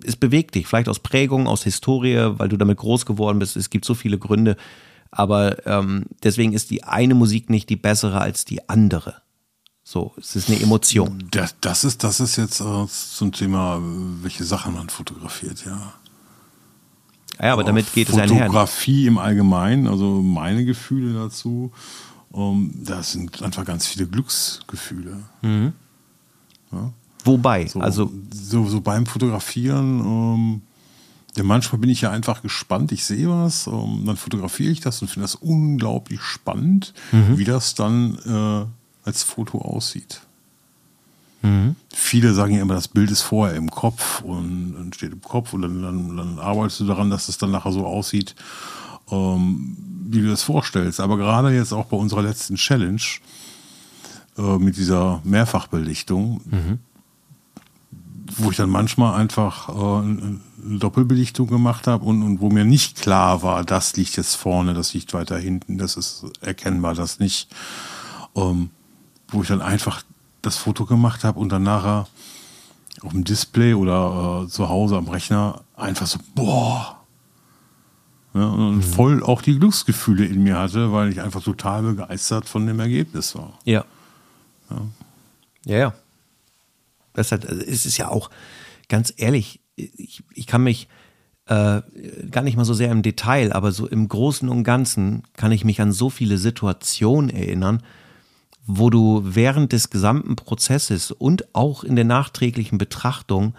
[0.04, 3.56] Es bewegt dich, vielleicht aus Prägung, aus Historie, weil du damit groß geworden bist.
[3.56, 4.56] Es gibt so viele Gründe.
[5.12, 9.22] Aber ähm, deswegen ist die eine Musik nicht die bessere als die andere.
[9.84, 11.28] So, es ist eine Emotion.
[11.30, 13.80] Das, das, ist, das ist jetzt äh, zum Thema,
[14.20, 15.94] welche Sachen man fotografiert, ja.
[17.40, 18.38] Ja, aber damit geht es einher.
[18.46, 21.72] Fotografie im Allgemeinen, also meine Gefühle dazu.
[22.34, 25.18] ähm, da sind einfach ganz viele Glücksgefühle.
[26.72, 26.92] Ja.
[27.24, 30.62] Wobei, So, also so, so beim Fotografieren, ähm,
[31.36, 35.00] ja, manchmal bin ich ja einfach gespannt, ich sehe was, ähm, dann fotografiere ich das
[35.02, 36.92] und finde das unglaublich spannend,
[37.36, 40.20] wie das dann äh, als Foto aussieht.
[41.92, 45.52] Viele sagen ja immer, das Bild ist vorher im Kopf und, und steht im Kopf
[45.52, 48.34] und dann, dann, dann arbeitest du daran, dass es dann nachher so aussieht,
[49.10, 49.76] ähm,
[50.08, 51.00] wie du das vorstellst.
[51.00, 53.02] Aber gerade jetzt auch bei unserer letzten Challenge
[54.38, 56.40] äh, mit dieser Mehrfachbelichtung,
[58.38, 60.40] wo ich dann manchmal einfach äh, eine
[60.78, 64.94] Doppelbelichtung gemacht habe und, und wo mir nicht klar war, das liegt jetzt vorne, das
[64.94, 67.48] liegt weiter hinten, das ist erkennbar, das nicht.
[68.34, 68.70] Ähm,
[69.28, 70.02] wo ich dann einfach
[70.46, 72.06] das Foto gemacht habe und dann nachher
[73.02, 77.00] auf dem Display oder äh, zu Hause am Rechner einfach so, boah.
[78.34, 82.66] Ja, und voll auch die Glücksgefühle in mir hatte, weil ich einfach total begeistert von
[82.66, 83.58] dem Ergebnis war.
[83.64, 83.84] Ja.
[85.64, 85.94] Ja, ja.
[87.12, 88.30] Das hat, also es ist ja auch,
[88.88, 90.88] ganz ehrlich, ich, ich kann mich
[91.46, 91.82] äh,
[92.30, 95.64] gar nicht mal so sehr im Detail, aber so im Großen und Ganzen kann ich
[95.64, 97.82] mich an so viele Situationen erinnern,
[98.66, 103.54] wo du während des gesamten Prozesses und auch in der nachträglichen Betrachtung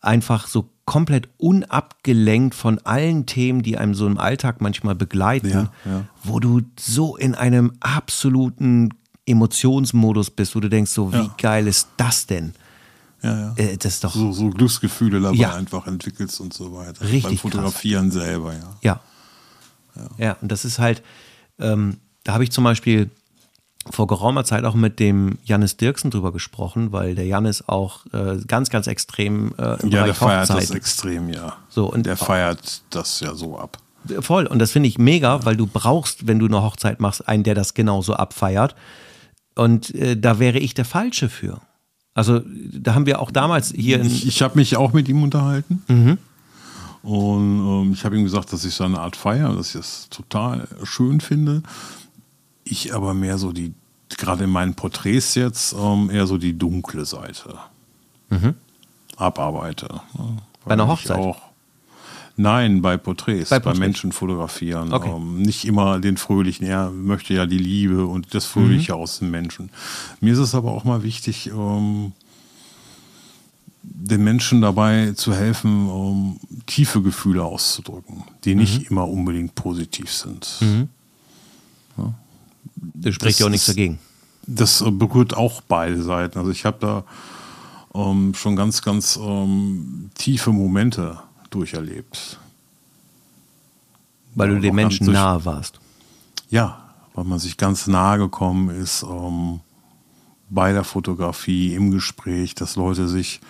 [0.00, 5.72] einfach so komplett unabgelenkt von allen Themen, die einem so im Alltag manchmal begleiten, Ja,
[5.86, 6.04] ja.
[6.22, 8.90] wo du so in einem absoluten
[9.26, 11.34] Emotionsmodus bist, wo du denkst, so wie Ja.
[11.38, 12.52] geil ist das denn?
[13.22, 13.52] Ja, ja.
[13.56, 15.54] Äh, das doch so, so Glücksgefühle dabei Ja.
[15.54, 17.00] einfach entwickelst und so weiter.
[17.00, 18.76] Richtig Beim Fotografieren selber, ja.
[18.82, 19.00] Ja.
[20.18, 21.02] Ja, und das ist halt,
[21.58, 23.10] ähm, da habe ich zum Beispiel
[23.90, 28.38] vor geraumer Zeit auch mit dem Jannis Dirksen drüber gesprochen, weil der Jannis auch äh,
[28.46, 30.76] ganz, ganz extrem äh, im Ja, der Bereich feiert das Hochzeiten.
[30.76, 31.56] extrem, ja.
[31.68, 33.78] So, und- der feiert das ja so ab.
[34.20, 34.46] Voll.
[34.46, 37.54] Und das finde ich mega, weil du brauchst, wenn du eine Hochzeit machst, einen, der
[37.54, 38.74] das genauso abfeiert.
[39.54, 41.60] Und äh, da wäre ich der Falsche für.
[42.12, 42.40] Also
[42.72, 45.82] da haben wir auch damals hier in, Ich, ich habe mich auch mit ihm unterhalten.
[45.88, 46.18] Mhm.
[47.02, 50.08] Und ähm, ich habe ihm gesagt, dass ich so eine Art feiere, dass ich das
[50.10, 51.62] total schön finde.
[52.64, 53.72] Ich aber mehr so die,
[54.16, 57.58] gerade in meinen Porträts jetzt, ähm, eher so die dunkle Seite
[59.16, 59.86] abarbeite.
[59.86, 60.00] Ne?
[60.18, 60.38] Mhm.
[60.64, 61.18] Bei einer Hochzeit?
[61.18, 61.38] Auch,
[62.36, 63.74] nein, bei Porträts, Bei bei.
[63.74, 64.92] Menschen fotografieren.
[64.92, 65.10] Okay.
[65.14, 68.98] Ähm, nicht immer den Fröhlichen, er möchte ja die Liebe und das Fröhliche Mhm.
[68.98, 69.70] aus den Menschen.
[70.20, 72.12] Mir ist es aber auch mal wichtig, ähm,
[73.82, 78.86] den Menschen dabei zu helfen, um tiefe Gefühle auszudrücken, die nicht Mhm.
[78.90, 80.58] immer unbedingt positiv sind.
[82.76, 83.98] Da spricht ja auch das nichts dagegen.
[84.46, 86.38] Das berührt auch beide Seiten.
[86.38, 87.04] Also ich habe da
[87.94, 91.18] ähm, schon ganz, ganz ähm, tiefe Momente
[91.50, 92.38] durcherlebt.
[94.34, 95.80] Weil du den Menschen durch- nahe warst.
[96.50, 99.60] Ja, weil man sich ganz nahe gekommen ist ähm,
[100.50, 103.40] bei der Fotografie, im Gespräch, dass Leute sich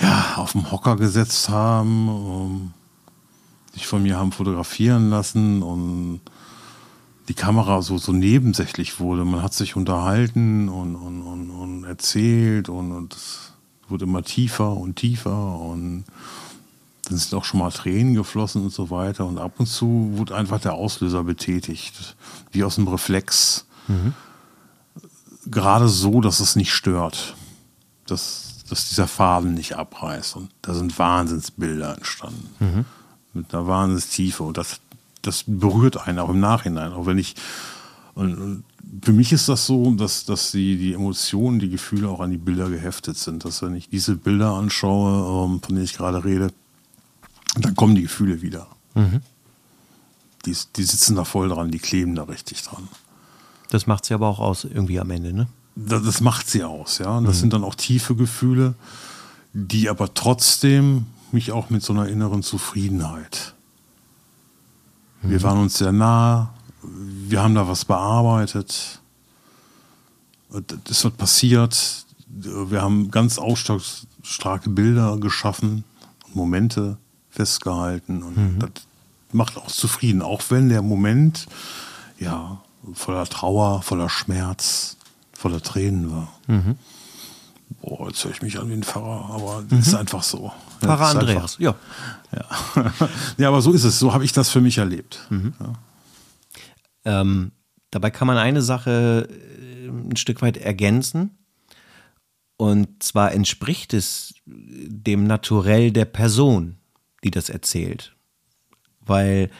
[0.00, 2.70] ja, auf den Hocker gesetzt haben, ähm,
[3.74, 6.20] sich von mir haben fotografieren lassen und
[7.28, 9.24] die Kamera so, so nebensächlich wurde.
[9.24, 13.52] Man hat sich unterhalten und, und, und, und erzählt und, und es
[13.88, 16.04] wurde immer tiefer und tiefer und
[17.04, 19.26] dann sind auch schon mal Tränen geflossen und so weiter.
[19.26, 22.16] Und ab und zu wurde einfach der Auslöser betätigt,
[22.52, 23.66] wie aus einem Reflex.
[25.46, 27.34] Gerade so, dass es nicht stört,
[28.06, 30.36] dass, dass dieser Faden nicht abreißt.
[30.36, 32.48] Und da sind Wahnsinnsbilder entstanden.
[33.32, 34.44] Mit einer Wahnsinnstiefe.
[34.44, 34.80] Und das,
[35.22, 36.92] das berührt einen auch im Nachhinein.
[36.92, 37.34] Auch wenn ich.
[38.14, 38.64] Und,
[39.02, 42.36] für mich ist das so, dass, dass die, die Emotionen, die Gefühle auch an die
[42.36, 43.44] Bilder geheftet sind.
[43.44, 46.52] Dass wenn ich diese Bilder anschaue, ähm, von denen ich gerade rede,
[47.56, 48.66] dann kommen die Gefühle wieder.
[50.44, 52.88] Die, die sitzen da voll dran, die kleben da richtig dran.
[53.70, 55.46] Das macht sie aber auch aus irgendwie am Ende, ne?
[55.74, 57.16] Das, das macht sie aus, ja.
[57.16, 58.74] Und das sind dann auch tiefe Gefühle,
[59.54, 63.54] die aber trotzdem mich auch mit so einer inneren Zufriedenheit.
[65.22, 69.00] Wir waren uns sehr nah, wir haben da was bearbeitet.
[70.84, 72.04] Das wird passiert.
[72.26, 75.84] Wir haben ganz ausdrucksstarke Bilder geschaffen
[76.26, 76.96] und Momente
[77.30, 78.22] festgehalten.
[78.22, 78.70] Und das
[79.32, 81.46] macht auch zufrieden, auch wenn der Moment
[82.18, 82.60] ja
[82.94, 84.96] voller Trauer, voller Schmerz,
[85.32, 86.28] voller Tränen war.
[87.80, 90.52] Boah, jetzt höre ich mich an wie ein Pfarrer, aber das ist einfach so.
[90.86, 91.74] Pfarrer Andreas, ja.
[92.32, 92.92] Ja.
[93.38, 93.98] ja, aber so ist es.
[93.98, 95.20] So habe ich das für mich erlebt.
[95.30, 97.20] Ja.
[97.20, 97.52] Ähm,
[97.90, 101.38] dabei kann man eine Sache äh, ein Stück weit ergänzen.
[102.56, 106.76] Und zwar entspricht es dem Naturell der Person,
[107.24, 108.14] die das erzählt.
[109.00, 109.50] Weil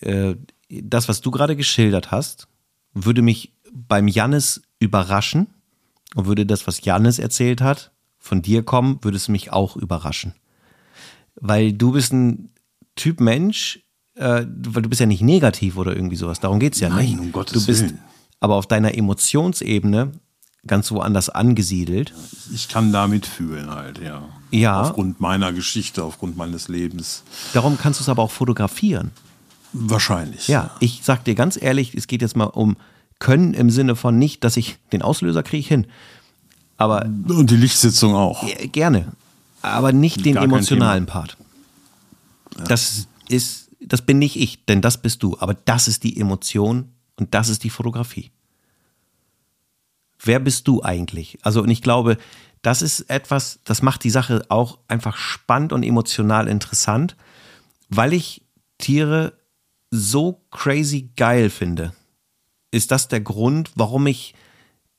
[0.00, 0.36] äh,
[0.68, 2.46] das, was du gerade geschildert hast,
[2.92, 5.48] würde mich beim Jannis überraschen
[6.14, 7.90] und würde das, was Jannis erzählt hat,
[8.24, 10.32] von dir kommen, würde es mich auch überraschen.
[11.36, 12.48] Weil du bist ein
[12.96, 13.80] Typ Mensch,
[14.14, 16.40] äh, weil du bist ja nicht negativ oder irgendwie sowas.
[16.40, 17.18] Darum geht es ja Nein, nicht.
[17.18, 17.98] um Gottes du bist Willen.
[18.40, 20.12] aber auf deiner Emotionsebene
[20.66, 22.14] ganz woanders angesiedelt.
[22.54, 24.26] Ich kann da mitfühlen halt, ja.
[24.50, 24.80] Ja.
[24.80, 27.24] Aufgrund meiner Geschichte, aufgrund meines Lebens.
[27.52, 29.10] Darum kannst du es aber auch fotografieren.
[29.74, 30.48] Wahrscheinlich.
[30.48, 32.78] Ja, ich sag dir ganz ehrlich, es geht jetzt mal um
[33.18, 35.86] Können im Sinne von nicht, dass ich den Auslöser kriege hin.
[36.76, 38.44] Aber Und die Lichtsitzung auch.
[38.72, 39.12] gerne.
[39.62, 41.36] Aber nicht den Gar emotionalen Part.
[42.66, 45.36] Das ist, das bin nicht ich, denn das bist du.
[45.38, 48.30] Aber das ist die Emotion und das ist die Fotografie.
[50.20, 51.38] Wer bist du eigentlich?
[51.42, 52.18] Also, und ich glaube,
[52.62, 57.16] das ist etwas, das macht die Sache auch einfach spannend und emotional interessant,
[57.90, 58.42] weil ich
[58.78, 59.34] Tiere
[59.90, 61.92] so crazy geil finde.
[62.70, 64.34] Ist das der Grund, warum ich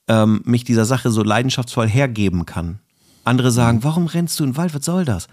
[0.08, 2.80] ähm, mich dieser Sache so leidenschaftsvoll hergeben kann?
[3.24, 4.76] Andere sagen, warum rennst du in den Wald?
[4.76, 5.28] Was soll das?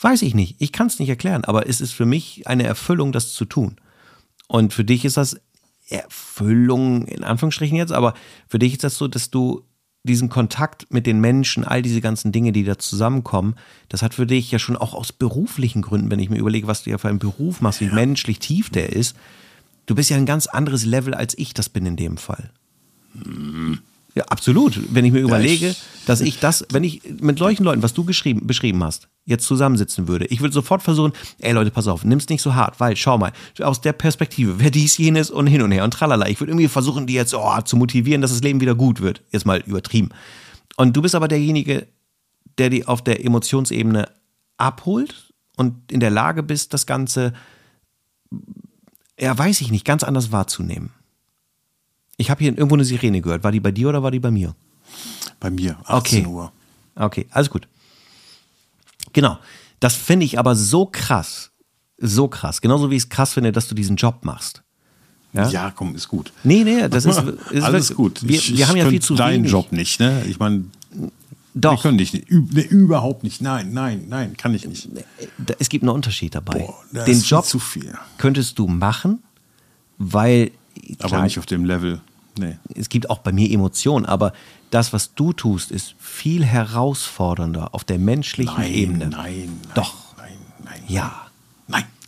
[0.00, 0.56] Weiß ich nicht.
[0.60, 3.76] Ich kann es nicht erklären, aber es ist für mich eine Erfüllung, das zu tun.
[4.46, 5.40] Und für dich ist das
[5.88, 8.14] Erfüllung in Anführungsstrichen jetzt, aber
[8.48, 9.64] für dich ist das so, dass du
[10.04, 13.54] diesen Kontakt mit den Menschen, all diese ganzen Dinge, die da zusammenkommen,
[13.88, 16.82] das hat für dich ja schon auch aus beruflichen Gründen, wenn ich mir überlege, was
[16.82, 19.16] du ja für einen Beruf machst, wie menschlich tief der ist,
[19.86, 22.50] du bist ja ein ganz anderes Level, als ich das bin in dem Fall.
[24.14, 24.78] Ja, absolut.
[24.94, 28.04] Wenn ich mir überlege, ich- dass ich das, wenn ich mit solchen Leuten, was du
[28.04, 32.28] geschrieben, beschrieben hast, jetzt zusammensitzen würde, ich würde sofort versuchen, ey Leute, pass auf, nimm's
[32.28, 35.70] nicht so hart, weil, schau mal, aus der Perspektive, wer dies, jenes und hin und
[35.72, 36.28] her und tralala.
[36.28, 39.22] Ich würde irgendwie versuchen, die jetzt oh, zu motivieren, dass das Leben wieder gut wird.
[39.30, 40.10] Jetzt mal übertrieben.
[40.76, 41.86] Und du bist aber derjenige,
[42.58, 44.08] der die auf der Emotionsebene
[44.58, 47.32] abholt und in der Lage bist, das Ganze,
[49.18, 50.90] ja, weiß ich nicht, ganz anders wahrzunehmen.
[52.16, 53.42] Ich habe hier irgendwo eine Sirene gehört.
[53.44, 54.54] War die bei dir oder war die bei mir?
[55.40, 56.26] Bei mir, 18 Okay.
[56.30, 56.52] Uhr.
[56.94, 57.66] Okay, alles gut.
[59.12, 59.38] Genau.
[59.80, 61.50] Das finde ich aber so krass.
[61.98, 62.60] So krass.
[62.60, 64.62] Genauso wie ich es krass finde, dass du diesen Job machst.
[65.32, 65.48] Ja?
[65.48, 66.32] Ja, komm, ist gut.
[66.44, 67.18] Nee, nee, das ist,
[67.50, 68.20] ist Alles wirklich- gut.
[68.28, 69.52] Wir, Ich- wir haben ja viel zu deinen wenig.
[69.52, 70.24] Job nicht, ne?
[70.26, 71.10] Ich meine, wir
[71.54, 72.30] Doch, können dich nicht.
[72.30, 73.40] Üb, ne, überhaupt nicht.
[73.42, 74.88] Nein, nein, nein, kann ich nicht.
[75.58, 76.58] es gibt einen Unterschied dabei.
[76.92, 77.46] Boah, Den Job
[78.18, 79.22] könntest du machen,
[79.98, 80.50] weil
[80.98, 82.00] Aber klar, nicht auf dem Level.
[82.38, 82.56] Nee.
[82.74, 84.32] es gibt auch bei mir Emotionen, aber
[84.70, 89.08] das, was du tust, ist viel herausfordernder auf der menschlichen Nein, Ebene.
[89.08, 89.60] nein, nein.
[89.74, 90.16] Doch.
[90.16, 90.82] Nein, nein.
[90.88, 91.21] Ja.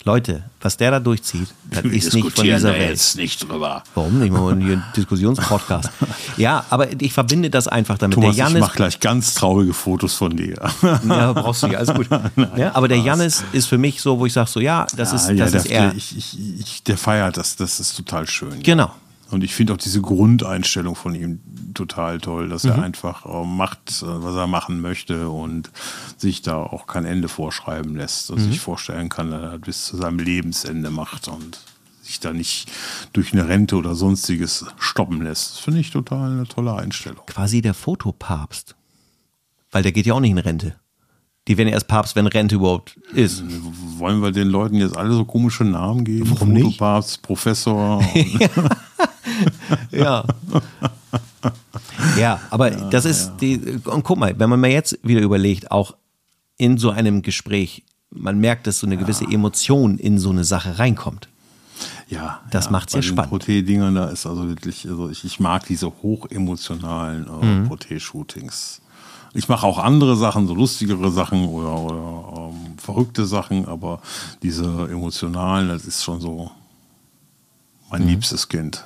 [0.04, 0.14] Nein.
[0.14, 2.90] Leute, was der da durchzieht, das Wir ist nicht von dieser Welt.
[2.90, 3.82] jetzt nicht drüber.
[3.94, 4.32] Warum nicht?
[4.32, 5.90] Machen wir hier einen Diskussionspodcast.
[6.36, 8.14] ja, aber ich verbinde das einfach damit.
[8.14, 10.56] Thomas, der ich Janis, mach gleich ganz traurige Fotos von dir.
[11.08, 12.08] ja, brauchst du nicht, alles gut.
[12.56, 15.30] ja, aber der Janis ist für mich so, wo ich sage so, ja, das ist,
[15.30, 15.80] ja, das der, ist er.
[15.88, 18.62] Der, ich, ich, ich, der feiert das, das ist total schön.
[18.62, 18.90] Genau.
[19.30, 21.40] Und ich finde auch diese Grundeinstellung von ihm
[21.72, 22.70] total toll, dass Mhm.
[22.70, 25.70] er einfach äh, macht, äh, was er machen möchte und
[26.18, 28.30] sich da auch kein Ende vorschreiben lässt.
[28.30, 28.36] Mhm.
[28.36, 31.58] Also ich vorstellen kann, dass er bis zu seinem Lebensende macht und
[32.02, 32.70] sich da nicht
[33.14, 35.52] durch eine Rente oder sonstiges stoppen lässt.
[35.52, 37.24] Das finde ich total eine tolle Einstellung.
[37.26, 38.76] Quasi der Fotopapst.
[39.70, 40.76] Weil der geht ja auch nicht in Rente.
[41.48, 43.42] Die werden erst Papst, wenn Rente überhaupt ist.
[43.98, 46.30] Wollen wir den Leuten jetzt alle so komische Namen geben?
[46.30, 46.62] Warum nicht?
[46.78, 47.98] Fotopapst, Professor.
[47.98, 48.04] und-
[49.90, 50.24] Ja.
[52.18, 53.58] ja, aber das ist die.
[53.84, 55.94] Und guck mal, wenn man mal jetzt wieder überlegt, auch
[56.56, 60.78] in so einem Gespräch, man merkt, dass so eine gewisse Emotion in so eine Sache
[60.78, 61.28] reinkommt.
[62.08, 63.32] Ja, Das ja, macht's ja bei den spannend.
[63.42, 67.66] Proté-Dingern, da ist also wirklich, also ich, ich mag diese hochemotionalen äh, Mhm.
[67.68, 68.80] Proté-Shootings.
[69.36, 74.00] Ich mache auch andere Sachen, so lustigere Sachen oder, oder ähm, verrückte Sachen, aber
[74.42, 76.52] diese emotionalen, das ist schon so
[77.90, 78.08] mein Mhm.
[78.08, 78.84] liebstes Kind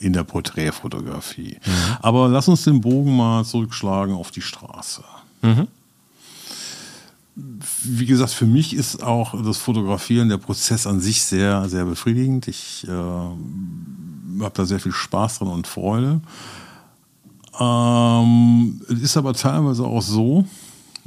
[0.00, 1.58] in der Porträtfotografie.
[1.64, 1.96] Mhm.
[2.00, 5.04] Aber lass uns den Bogen mal zurückschlagen auf die Straße.
[5.42, 5.68] Mhm.
[7.84, 12.48] Wie gesagt, für mich ist auch das Fotografieren, der Prozess an sich sehr, sehr befriedigend.
[12.48, 16.20] Ich äh, habe da sehr viel Spaß dran und Freude.
[17.58, 20.46] Ähm, es ist aber teilweise auch so,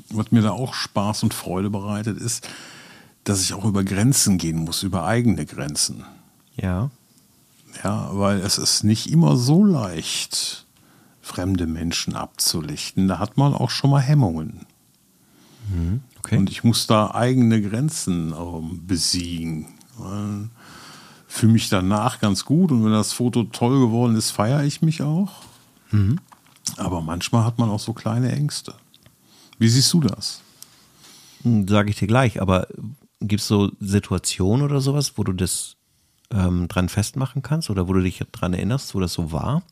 [0.09, 2.47] was mir da auch Spaß und Freude bereitet, ist,
[3.23, 6.03] dass ich auch über Grenzen gehen muss, über eigene Grenzen.
[6.55, 6.89] Ja.
[7.83, 10.65] Ja, weil es ist nicht immer so leicht,
[11.21, 13.07] fremde Menschen abzulichten.
[13.07, 14.65] Da hat man auch schon mal Hemmungen.
[16.19, 16.37] Okay.
[16.37, 19.67] Und ich muss da eigene Grenzen ähm, besiegen.
[21.27, 25.01] Fühle mich danach ganz gut und wenn das Foto toll geworden ist, feiere ich mich
[25.01, 25.43] auch.
[26.77, 28.73] Aber manchmal hat man auch so kleine Ängste.
[29.59, 30.41] Wie siehst du das?
[31.43, 32.67] Sage ich dir gleich, aber
[33.19, 35.72] gibt es so Situationen oder sowas, wo du das
[36.33, 39.63] ähm, dran festmachen kannst oder wo du dich dran erinnerst, wo das so war?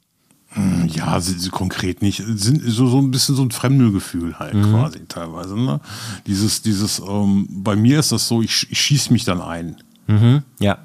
[0.88, 2.22] Ja, sie, sie konkret nicht.
[2.26, 4.72] Sind so, so ein bisschen so ein Fremdelgefühl halt mhm.
[4.72, 5.58] quasi teilweise.
[5.58, 5.80] Ne?
[6.28, 9.78] Dieses, dieses, ähm, bei mir ist das so, ich, ich schieße mich dann ein.
[10.08, 10.44] Mhm.
[10.60, 10.80] Ja.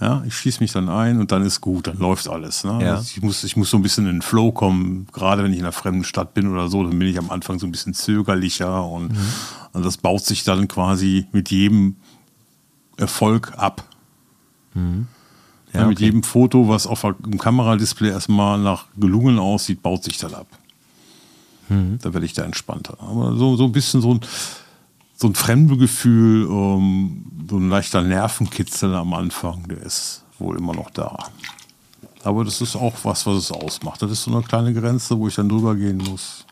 [0.00, 2.64] Ja, ich schieße mich dann ein und dann ist gut, dann läuft alles.
[2.64, 2.78] Ne?
[2.82, 2.94] Ja.
[2.96, 5.58] Also ich, muss, ich muss so ein bisschen in den Flow kommen, gerade wenn ich
[5.58, 7.94] in einer fremden Stadt bin oder so, dann bin ich am Anfang so ein bisschen
[7.94, 9.28] zögerlicher und, mhm.
[9.72, 11.96] und das baut sich dann quasi mit jedem
[12.98, 13.84] Erfolg ab.
[14.76, 15.08] Mhm.
[15.72, 20.18] Ja, ja, mit jedem Foto, was auf dem Kameradisplay erstmal nach gelungen aussieht, baut sich
[20.18, 20.46] das ab.
[21.68, 21.98] Mhm.
[22.00, 22.96] Da werde ich da entspannter.
[23.00, 24.20] Aber so, so ein bisschen so ein,
[25.16, 30.90] so ein Fremdgefühl, ähm, so ein leichter Nervenkitzel am Anfang, der ist wohl immer noch
[30.90, 31.18] da.
[32.22, 34.02] Aber das ist auch was, was es ausmacht.
[34.02, 36.44] Das ist so eine kleine Grenze, wo ich dann drüber gehen muss.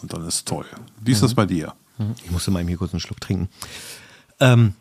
[0.00, 0.66] Und dann ist toll.
[1.00, 1.26] Wie ist mhm.
[1.26, 1.74] das bei dir?
[1.98, 2.14] Mhm.
[2.24, 3.48] Ich musste mal hier kurz einen Schluck trinken.
[4.40, 4.74] Ähm,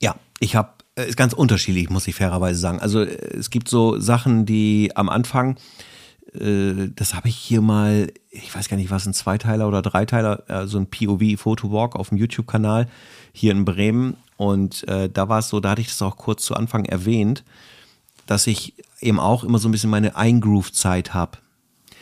[0.00, 2.80] ja, ich habe ist ganz unterschiedlich, muss ich fairerweise sagen.
[2.80, 5.56] Also äh, es gibt so Sachen, die am Anfang,
[6.32, 10.44] äh, das habe ich hier mal, ich weiß gar nicht, was ein Zweiteiler oder Dreiteiler,
[10.46, 12.88] so also ein POV-Photowalk auf dem YouTube-Kanal
[13.32, 14.16] hier in Bremen.
[14.36, 17.44] Und äh, da war es so, da hatte ich das auch kurz zu Anfang erwähnt,
[18.26, 21.38] dass ich eben auch immer so ein bisschen meine Eingroove-Zeit habe.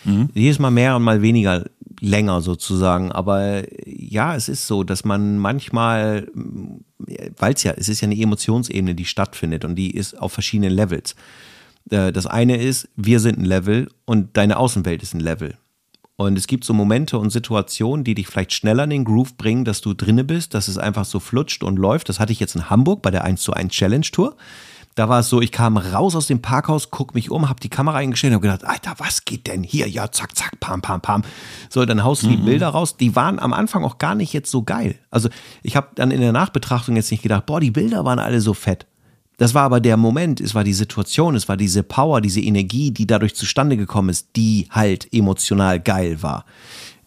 [0.04, 0.30] Mhm.
[0.34, 1.64] Jedes Mal mehr und mal weniger
[2.02, 3.12] länger sozusagen.
[3.12, 6.26] Aber ja, es ist so, dass man manchmal,
[7.38, 10.72] weil es ja, es ist ja eine Emotionsebene, die stattfindet und die ist auf verschiedenen
[10.72, 11.14] Levels.
[11.90, 15.56] Äh, das eine ist, wir sind ein Level und deine Außenwelt ist ein Level.
[16.16, 19.64] Und es gibt so Momente und Situationen, die dich vielleicht schneller in den Groove bringen,
[19.64, 22.08] dass du drinne bist, dass es einfach so flutscht und läuft.
[22.08, 24.36] Das hatte ich jetzt in Hamburg bei der 1 zu 1 Challenge Tour.
[24.94, 27.70] Da war es so, ich kam raus aus dem Parkhaus, guck mich um, hab die
[27.70, 29.88] Kamera eingestellt und hab gedacht, Alter, was geht denn hier?
[29.88, 31.22] Ja, zack, zack, pam, pam, pam.
[31.70, 32.44] So, dann haust du die mhm.
[32.44, 32.98] Bilder raus.
[32.98, 34.96] Die waren am Anfang auch gar nicht jetzt so geil.
[35.10, 35.30] Also
[35.62, 38.52] ich habe dann in der Nachbetrachtung jetzt nicht gedacht, boah, die Bilder waren alle so
[38.52, 38.86] fett.
[39.38, 42.90] Das war aber der Moment, es war die Situation, es war diese Power, diese Energie,
[42.90, 46.44] die dadurch zustande gekommen ist, die halt emotional geil war.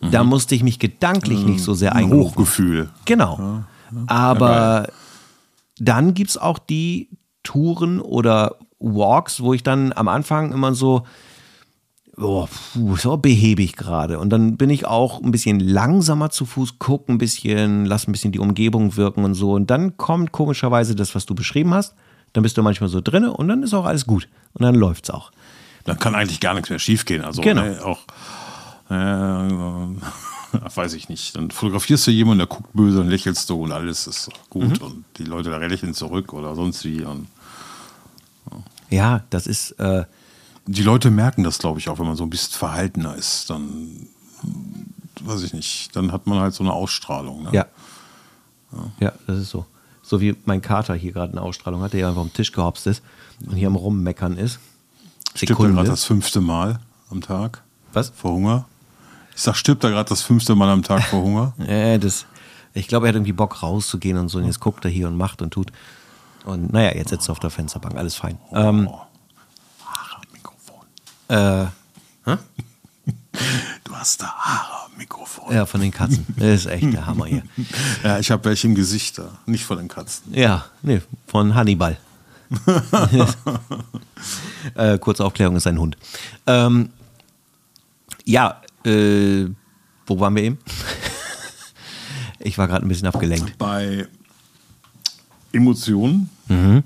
[0.01, 0.11] Mhm.
[0.11, 1.51] Da musste ich mich gedanklich mhm.
[1.51, 2.89] nicht so sehr ein Hochgefühl.
[3.05, 3.37] Genau.
[3.39, 4.03] Ja, ja.
[4.07, 4.87] Aber ja,
[5.77, 7.09] dann gibt es auch die
[7.45, 11.05] Touren oder Walks, wo ich dann am Anfang immer so,
[12.17, 14.19] oh, puh, so behäbig gerade.
[14.19, 18.11] Und dann bin ich auch ein bisschen langsamer zu Fuß, gucke ein bisschen, lass ein
[18.11, 19.53] bisschen die Umgebung wirken und so.
[19.53, 21.95] Und dann kommt komischerweise das, was du beschrieben hast.
[22.33, 24.27] Dann bist du manchmal so drinne und dann ist auch alles gut.
[24.53, 25.31] Und dann läuft es auch.
[25.85, 27.23] Dann kann eigentlich gar nichts mehr schiefgehen.
[27.23, 27.63] Also genau.
[27.63, 27.99] Ne, auch
[28.89, 28.93] äh,
[30.75, 31.35] weiß ich nicht.
[31.35, 34.85] Dann fotografierst du jemanden, der guckt böse und lächelst du und alles ist gut mhm.
[34.85, 37.03] und die Leute da lächeln zurück oder sonst wie.
[37.03, 37.27] Und,
[38.89, 39.23] ja.
[39.29, 39.71] das ist.
[39.79, 40.05] Äh
[40.67, 43.49] die Leute merken das, glaube ich, auch, wenn man so ein bisschen verhaltener ist.
[43.49, 44.07] Dann,
[45.21, 47.43] weiß ich nicht, dann hat man halt so eine Ausstrahlung.
[47.43, 47.49] Ne?
[47.51, 47.65] Ja.
[48.71, 48.91] ja.
[48.99, 49.65] Ja, das ist so.
[50.01, 52.85] So wie mein Kater hier gerade eine Ausstrahlung hat, der ja einfach am Tisch gehopst
[52.87, 53.01] ist
[53.45, 54.59] und hier am Rummeckern ist.
[55.33, 57.63] Stirbt er gerade das fünfte Mal am Tag?
[57.91, 58.11] Was?
[58.15, 58.65] Vor Hunger?
[59.35, 61.53] Ich sag, stirbt er gerade das fünfte Mal am Tag vor Hunger?
[61.67, 62.25] ja, das,
[62.73, 64.37] ich glaube, er hat irgendwie Bock rauszugehen und so.
[64.37, 65.71] Und jetzt guckt er hier und macht und tut.
[66.45, 68.37] Und naja, jetzt sitzt er auf der Fensterbank, alles fein.
[68.51, 68.55] Oh.
[68.55, 68.89] Ähm,
[69.83, 70.85] Haare am Mikrofon.
[71.27, 71.65] Äh,
[72.25, 72.37] hä?
[73.83, 75.53] Du hast da Haare am Mikrofon.
[75.53, 76.25] Ja, von den Katzen.
[76.37, 77.43] Das ist echt der Hammer hier.
[78.03, 80.33] ja, ich habe welche im Gesicht da, nicht von den Katzen.
[80.33, 81.97] Ja, nee, von Hannibal.
[84.75, 85.97] äh, kurze Aufklärung ist ein Hund.
[86.45, 86.89] Ähm,
[88.23, 89.47] ja, äh,
[90.05, 90.59] wo waren wir eben?
[92.39, 93.57] ich war gerade ein bisschen abgelenkt.
[93.57, 94.07] Bei
[95.51, 96.29] Emotionen.
[96.47, 96.83] Mhm.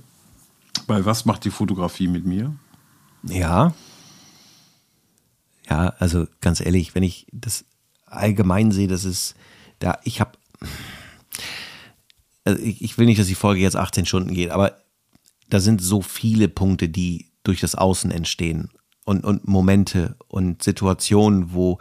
[0.88, 2.56] Bei was macht die Fotografie mit mir?
[3.24, 3.74] Ja.
[5.69, 7.65] Ja, also ganz ehrlich, wenn ich das
[8.06, 9.36] allgemein sehe, das ist
[9.80, 10.32] da, ich habe,
[12.43, 14.78] also ich, ich will nicht, dass die Folge jetzt 18 Stunden geht, aber
[15.50, 18.69] da sind so viele Punkte, die durch das Außen entstehen
[19.06, 21.80] und, und Momente und Situationen, wo,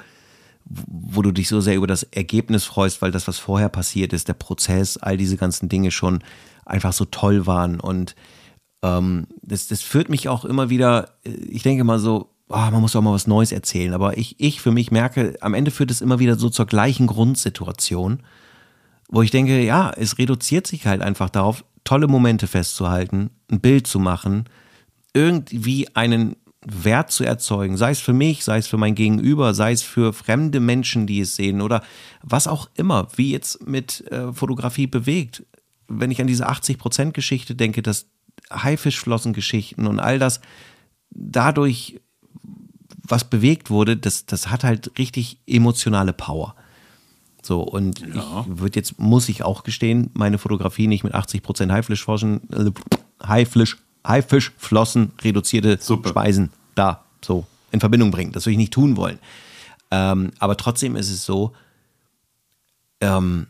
[0.69, 4.29] wo du dich so sehr über das Ergebnis freust, weil das, was vorher passiert ist,
[4.29, 6.23] der Prozess, all diese ganzen Dinge schon
[6.67, 7.81] einfach so toll waren.
[7.81, 8.15] Und
[8.83, 12.97] ähm, das, das führt mich auch immer wieder, ich denke mal so, oh, man muss
[12.97, 13.95] auch mal was Neues erzählen.
[13.95, 17.07] Aber ich, ich für mich merke, am Ende führt es immer wieder so zur gleichen
[17.07, 18.23] Grundsituation,
[19.09, 23.87] wo ich denke, ja, es reduziert sich halt einfach darauf, tolle Momente festzuhalten, ein Bild
[23.87, 24.45] zu machen,
[25.15, 26.37] irgendwie einen
[26.71, 30.13] Wert zu erzeugen, sei es für mich, sei es für mein Gegenüber, sei es für
[30.13, 31.83] fremde Menschen, die es sehen oder
[32.23, 35.45] was auch immer, wie jetzt mit äh, Fotografie bewegt.
[35.89, 38.07] Wenn ich an diese 80%-Geschichte denke, dass
[38.53, 40.41] Haifischflossengeschichten und all das
[41.11, 42.01] dadurch
[43.03, 46.55] was bewegt wurde, das, das hat halt richtig emotionale Power.
[47.43, 48.45] So, und ja.
[48.47, 52.71] ich würde jetzt, muss ich auch gestehen, meine Fotografie nicht mit 80% Haifischflossen, äh,
[53.27, 56.11] Haifisch, Haifisch, Flossen, reduzierte Suppe.
[56.11, 58.33] Speisen da so in Verbindung bringen.
[58.33, 59.19] Das würde ich nicht tun wollen.
[59.91, 61.53] Ähm, aber trotzdem ist es so,
[63.01, 63.49] ähm,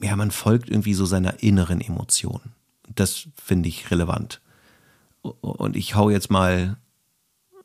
[0.00, 2.40] ja, man folgt irgendwie so seiner inneren Emotion.
[2.94, 4.40] Das finde ich relevant.
[5.22, 6.76] Und ich hau jetzt mal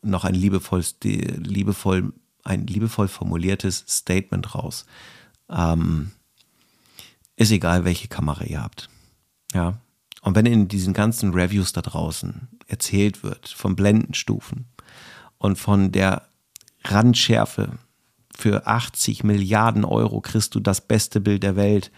[0.01, 4.85] noch ein liebevoll, liebevoll, ein liebevoll formuliertes Statement raus.
[5.49, 6.11] Ähm,
[7.35, 8.89] ist egal, welche Kamera ihr habt.
[9.53, 9.77] Ja.
[10.21, 14.65] Und wenn in diesen ganzen Reviews da draußen erzählt wird von Blendenstufen
[15.39, 16.23] und von der
[16.83, 17.71] Randschärfe,
[18.37, 21.91] für 80 Milliarden Euro kriegst du das beste Bild der Welt.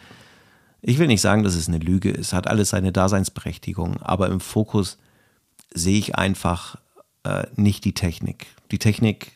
[0.81, 4.39] Ich will nicht sagen, dass es eine Lüge ist, hat alles seine Daseinsberechtigung, aber im
[4.39, 4.97] Fokus
[5.71, 6.77] sehe ich einfach
[7.23, 8.47] äh, nicht die Technik.
[8.71, 9.33] Die Technik,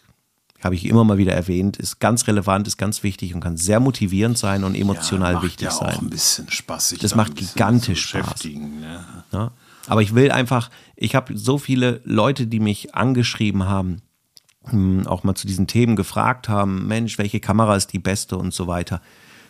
[0.63, 3.79] habe ich immer mal wieder erwähnt, ist ganz relevant, ist ganz wichtig und kann sehr
[3.79, 5.95] motivierend sein und emotional ja, macht wichtig ja sein.
[5.95, 6.89] auch ein bisschen Spaß.
[6.89, 8.45] sich Das da macht gigantisch Spaß.
[8.45, 9.05] Ne?
[9.31, 9.51] Ja?
[9.88, 14.01] Aber ich will einfach, ich habe so viele Leute, die mich angeschrieben haben,
[14.65, 18.53] hm, auch mal zu diesen Themen gefragt haben, Mensch, welche Kamera ist die beste und
[18.53, 19.01] so weiter.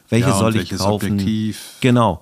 [0.10, 1.14] Welche Ja, soll ich kaufen?
[1.14, 1.78] Objektiv?
[1.82, 2.22] Genau.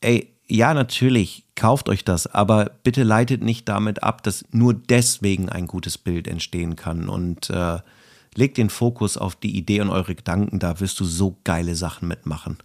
[0.00, 5.48] Ey, ja, natürlich, kauft euch das, aber bitte leitet nicht damit ab, dass nur deswegen
[5.48, 7.78] ein gutes Bild entstehen kann und äh,
[8.34, 12.08] legt den Fokus auf die Idee und eure Gedanken, da wirst du so geile Sachen
[12.08, 12.58] mitmachen.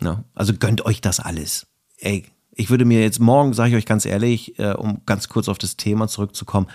[0.00, 0.24] Ne?
[0.34, 1.66] Also gönnt euch das alles.
[1.98, 2.24] Ey,
[2.58, 5.58] ich würde mir jetzt morgen, sage ich euch ganz ehrlich, äh, um ganz kurz auf
[5.58, 6.66] das Thema zurückzukommen,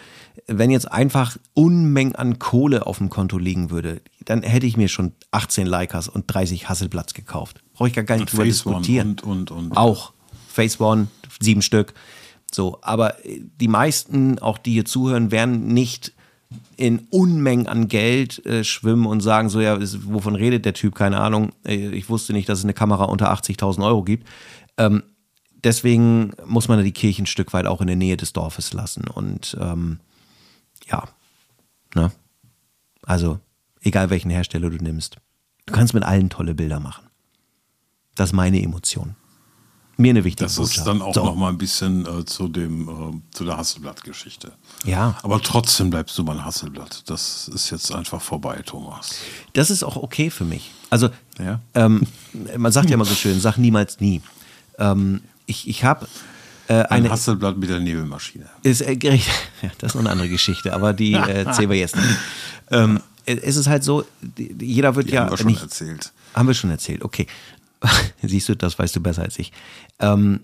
[0.47, 4.87] wenn jetzt einfach Unmengen an Kohle auf dem Konto liegen würde, dann hätte ich mir
[4.87, 7.61] schon 18 Leicas und 30 Hasselblatts gekauft.
[7.73, 9.17] Brauche ich gar, gar nicht drüber diskutieren.
[9.23, 9.75] und, und, und.
[9.77, 10.13] Auch
[10.47, 11.07] Face One,
[11.39, 11.93] sieben Stück.
[12.53, 16.13] So, aber äh, die meisten, auch die hier zuhören, werden nicht
[16.75, 20.93] in Unmengen an Geld äh, schwimmen und sagen so, ja, wovon redet der Typ?
[20.93, 21.53] Keine Ahnung.
[21.65, 24.27] Äh, Ich wusste nicht, dass es eine Kamera unter 80.000 Euro gibt.
[24.77, 25.01] Ähm,
[25.63, 29.07] deswegen muss man die Kirche ein Stück weit auch in der Nähe des Dorfes lassen.
[29.07, 29.99] Und ähm,
[30.89, 31.07] ja,
[31.95, 32.11] ne?
[33.03, 33.39] Also,
[33.81, 35.17] egal welchen Hersteller du nimmst,
[35.65, 37.07] du kannst mit allen tolle Bilder machen.
[38.15, 39.15] Das ist meine Emotion.
[39.97, 40.77] Mir eine wichtige Das Botschaft.
[40.77, 41.23] ist dann auch So.
[41.25, 44.51] noch mal ein bisschen äh, zu, dem, äh, zu der Hasselblatt-Geschichte.
[44.83, 47.03] Ja, Aber trotzdem bleibst du beim Hasselblatt.
[47.09, 49.11] Das ist jetzt einfach vorbei, Thomas.
[49.53, 50.71] das ist auch okay für mich.
[50.89, 51.09] Also,
[51.39, 51.59] Ja.
[51.75, 52.01] ähm,
[52.57, 54.21] man sagt ja immer so schön, sag niemals nie.
[54.79, 56.07] Ähm, ich ich habe
[56.67, 57.09] äh, Ein.
[57.09, 58.49] Hasselblatt mit der Nebelmaschine.
[58.63, 59.11] Ist, äh, ja,
[59.77, 62.17] das ist noch eine andere Geschichte, aber die äh, zählen wir jetzt nicht.
[62.69, 64.05] Ähm, es ist halt so,
[64.37, 66.11] jeder wird Die ja haben wir schon nicht, erzählt.
[66.33, 67.27] Haben wir schon erzählt, okay.
[68.21, 69.51] Siehst du, das weißt du besser als ich.
[69.99, 70.41] Ähm,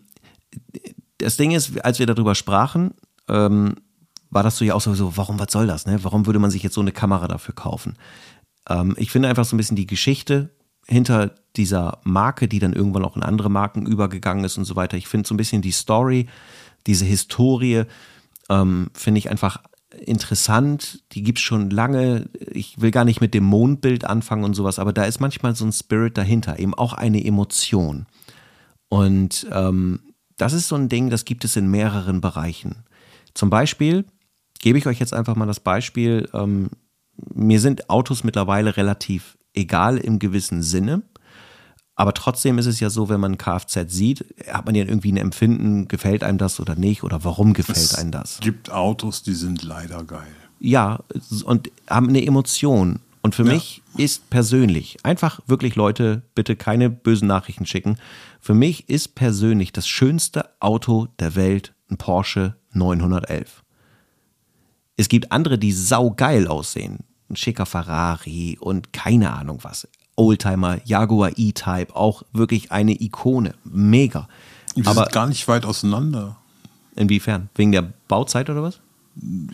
[1.17, 2.93] das Ding ist, als wir darüber sprachen,
[3.27, 3.75] ähm,
[4.29, 6.03] war das so ja auch so, so, warum, was soll das, ne?
[6.03, 7.97] Warum würde man sich jetzt so eine Kamera dafür kaufen?
[8.69, 10.49] Ähm, ich finde einfach so ein bisschen die Geschichte
[10.87, 14.97] hinter dieser Marke, die dann irgendwann auch in andere Marken übergegangen ist und so weiter.
[14.97, 16.27] Ich finde so ein bisschen die Story,
[16.85, 17.83] diese Historie,
[18.49, 19.61] ähm, finde ich einfach
[20.05, 21.03] interessant.
[21.13, 22.29] Die gibt's schon lange.
[22.51, 25.65] Ich will gar nicht mit dem Mondbild anfangen und sowas, aber da ist manchmal so
[25.65, 28.05] ein Spirit dahinter, eben auch eine Emotion.
[28.89, 29.99] Und ähm,
[30.37, 32.83] das ist so ein Ding, das gibt es in mehreren Bereichen.
[33.33, 34.05] Zum Beispiel
[34.59, 36.29] gebe ich euch jetzt einfach mal das Beispiel.
[36.33, 36.69] Ähm,
[37.33, 41.01] mir sind Autos mittlerweile relativ egal im gewissen Sinne.
[41.95, 45.17] Aber trotzdem ist es ja so, wenn man Kfz sieht, hat man ja irgendwie ein
[45.17, 48.35] Empfinden, gefällt einem das oder nicht oder warum gefällt einem das?
[48.35, 50.27] Es gibt Autos, die sind leider geil.
[50.59, 50.99] Ja,
[51.45, 52.99] und haben eine Emotion.
[53.23, 53.53] Und für Ja.
[53.53, 57.97] mich ist persönlich, einfach wirklich Leute, bitte keine bösen Nachrichten schicken.
[58.39, 63.63] Für mich ist persönlich das schönste Auto der Welt ein Porsche 911.
[64.97, 66.99] Es gibt andere, die saugeil aussehen.
[67.29, 69.87] Ein schicker Ferrari und keine Ahnung was.
[70.15, 73.53] Oldtimer, Jaguar E-Type, auch wirklich eine Ikone.
[73.63, 74.27] Mega.
[74.75, 76.37] Wir Aber sind gar nicht weit auseinander.
[76.95, 77.49] inwiefern?
[77.55, 78.79] Wegen der Bauzeit oder was?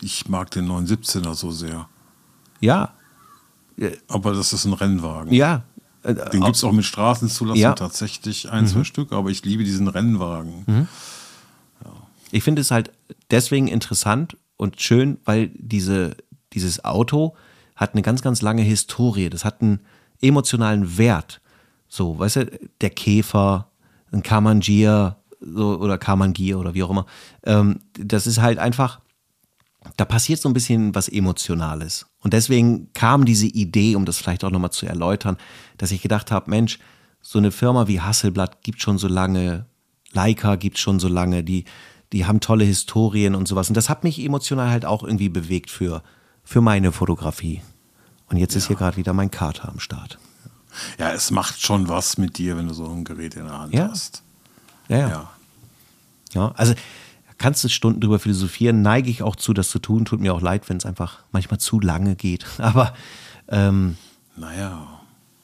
[0.02, 1.88] Ich mag den 917er so sehr.
[2.60, 2.94] Ja,
[4.08, 5.34] Aber das ist ein Rennwagen.
[5.34, 5.64] ja.
[6.06, 7.74] Den gibt es auch mit Straßenzulassung Ja.
[7.76, 10.64] tatsächlich ein, zwei Stück, aber ich liebe diesen Rennwagen.
[10.68, 10.88] Mhm.
[12.32, 12.92] Ich finde es halt
[13.32, 16.18] deswegen interessant und schön, weil diese,
[16.54, 17.36] dieses Auto
[17.76, 19.30] hat eine ganz, ganz lange Historie.
[19.30, 19.82] Das hat einen
[20.22, 21.42] emotionalen Wert.
[21.88, 23.70] So, weißt du, der Käfer,
[24.12, 27.06] ein Kamangier so, oder Kamangier oder wie auch immer.
[27.46, 29.00] Ähm, das ist halt einfach,
[29.98, 32.06] da passiert so ein bisschen was Emotionales.
[32.20, 35.38] Und deswegen kam diese Idee, um das vielleicht auch nochmal zu erläutern,
[35.78, 36.80] dass ich gedacht habe, Mensch,
[37.22, 39.66] so eine Firma wie Hasselblatt gibt schon so lange,
[40.12, 41.66] Leica gibt schon so lange, die,
[42.12, 43.70] die haben tolle Historien und sowas.
[43.70, 46.04] Und das hat mich emotional halt auch irgendwie bewegt für,
[46.44, 47.62] für meine Fotografie.
[48.30, 50.18] Und jetzt ist hier gerade wieder mein Kater am Start.
[50.98, 53.74] Ja, es macht schon was mit dir, wenn du so ein Gerät in der Hand
[53.74, 53.90] Ja.
[53.90, 54.24] hast.
[54.88, 55.08] Ja, ja.
[55.10, 55.30] Ja.
[56.34, 56.74] Ja, also
[57.38, 60.04] kannst du Stunden drüber philosophieren, neige ich auch zu, das zu tun.
[60.06, 62.46] Tut mir auch leid, wenn es einfach manchmal zu lange geht.
[62.58, 62.94] Aber
[63.50, 63.98] ähm,
[64.36, 64.88] Naja.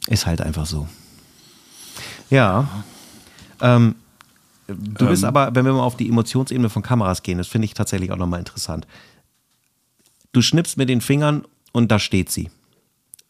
[0.07, 0.87] ist halt einfach so.
[2.31, 2.67] Ja.
[3.61, 3.95] Ähm,
[4.67, 7.73] du bist aber, wenn wir mal auf die Emotionsebene von Kameras gehen, das finde ich
[7.73, 8.87] tatsächlich auch nochmal interessant.
[10.31, 12.51] Du schnippst mit den Fingern und da steht sie.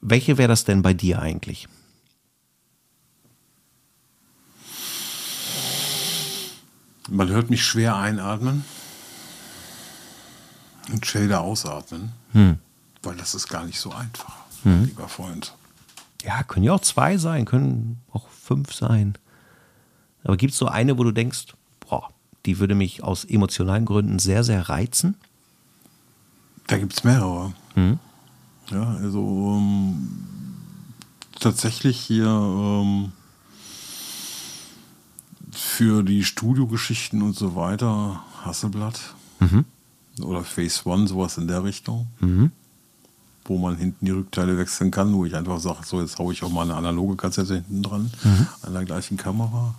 [0.01, 1.67] Welche wäre das denn bei dir eigentlich?
[7.09, 8.63] Man hört mich schwer einatmen
[10.91, 12.11] und schwer ausatmen,
[13.01, 15.55] weil das ist gar nicht so einfach, lieber Freund.
[16.23, 19.17] Ja, können ja auch zwei sein, können auch fünf sein.
[20.23, 22.09] Aber gibt es so eine, wo du denkst, boah,
[22.45, 25.15] die würde mich aus emotionalen Gründen sehr, sehr reizen?
[26.69, 27.53] Da gibt es mehrere.
[28.71, 30.09] Ja, also ähm,
[31.39, 33.11] tatsächlich hier ähm,
[35.51, 39.15] für die Studiogeschichten und so weiter Hasselblatt
[40.21, 42.07] oder Phase One, sowas in der Richtung.
[43.45, 46.43] Wo man hinten die Rückteile wechseln kann, wo ich einfach sage, so jetzt haue ich
[46.43, 48.11] auch mal eine analoge Kassette hinten dran,
[48.61, 49.73] an der gleichen Kamera.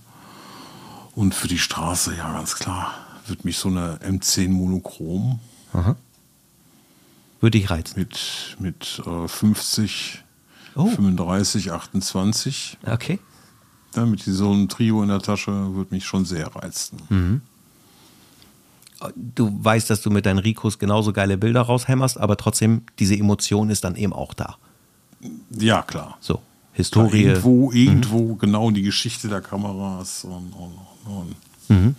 [1.15, 2.95] Und für die Straße, ja ganz klar,
[3.29, 5.39] wird mich so eine M10 Monochrom
[7.41, 7.99] Würde ich reizen.
[7.99, 10.25] mit, mit äh, 50,
[10.77, 10.87] Oh.
[10.87, 12.79] 35, 28.
[12.87, 13.19] Okay.
[13.97, 17.43] Ja, mit so einem Trio in der Tasche würde mich schon sehr reizen.
[19.17, 23.71] Du weißt, dass du mit deinen Rikos genauso geile Bilder raushämmerst, aber trotzdem, diese Emotion
[23.71, 24.59] ist dann eben auch da.
[25.59, 26.19] Ja, klar.
[26.21, 26.41] So, Da
[26.75, 27.23] Historie.
[27.25, 31.35] Irgendwo, irgendwo genau die Geschichte der Kameras und, und,
[31.69, 31.97] und.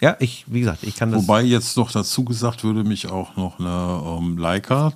[0.00, 1.22] Ja, ich, wie gesagt, ich kann das.
[1.22, 4.92] Wobei jetzt noch dazu gesagt würde mich auch noch eine ähm, Leica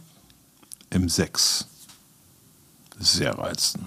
[0.92, 1.64] M6
[2.98, 3.86] sehr reizen.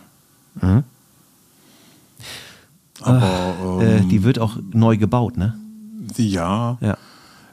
[3.02, 5.58] Aber äh, ähm, die wird auch neu gebaut, ne?
[6.18, 6.98] ja, Ja.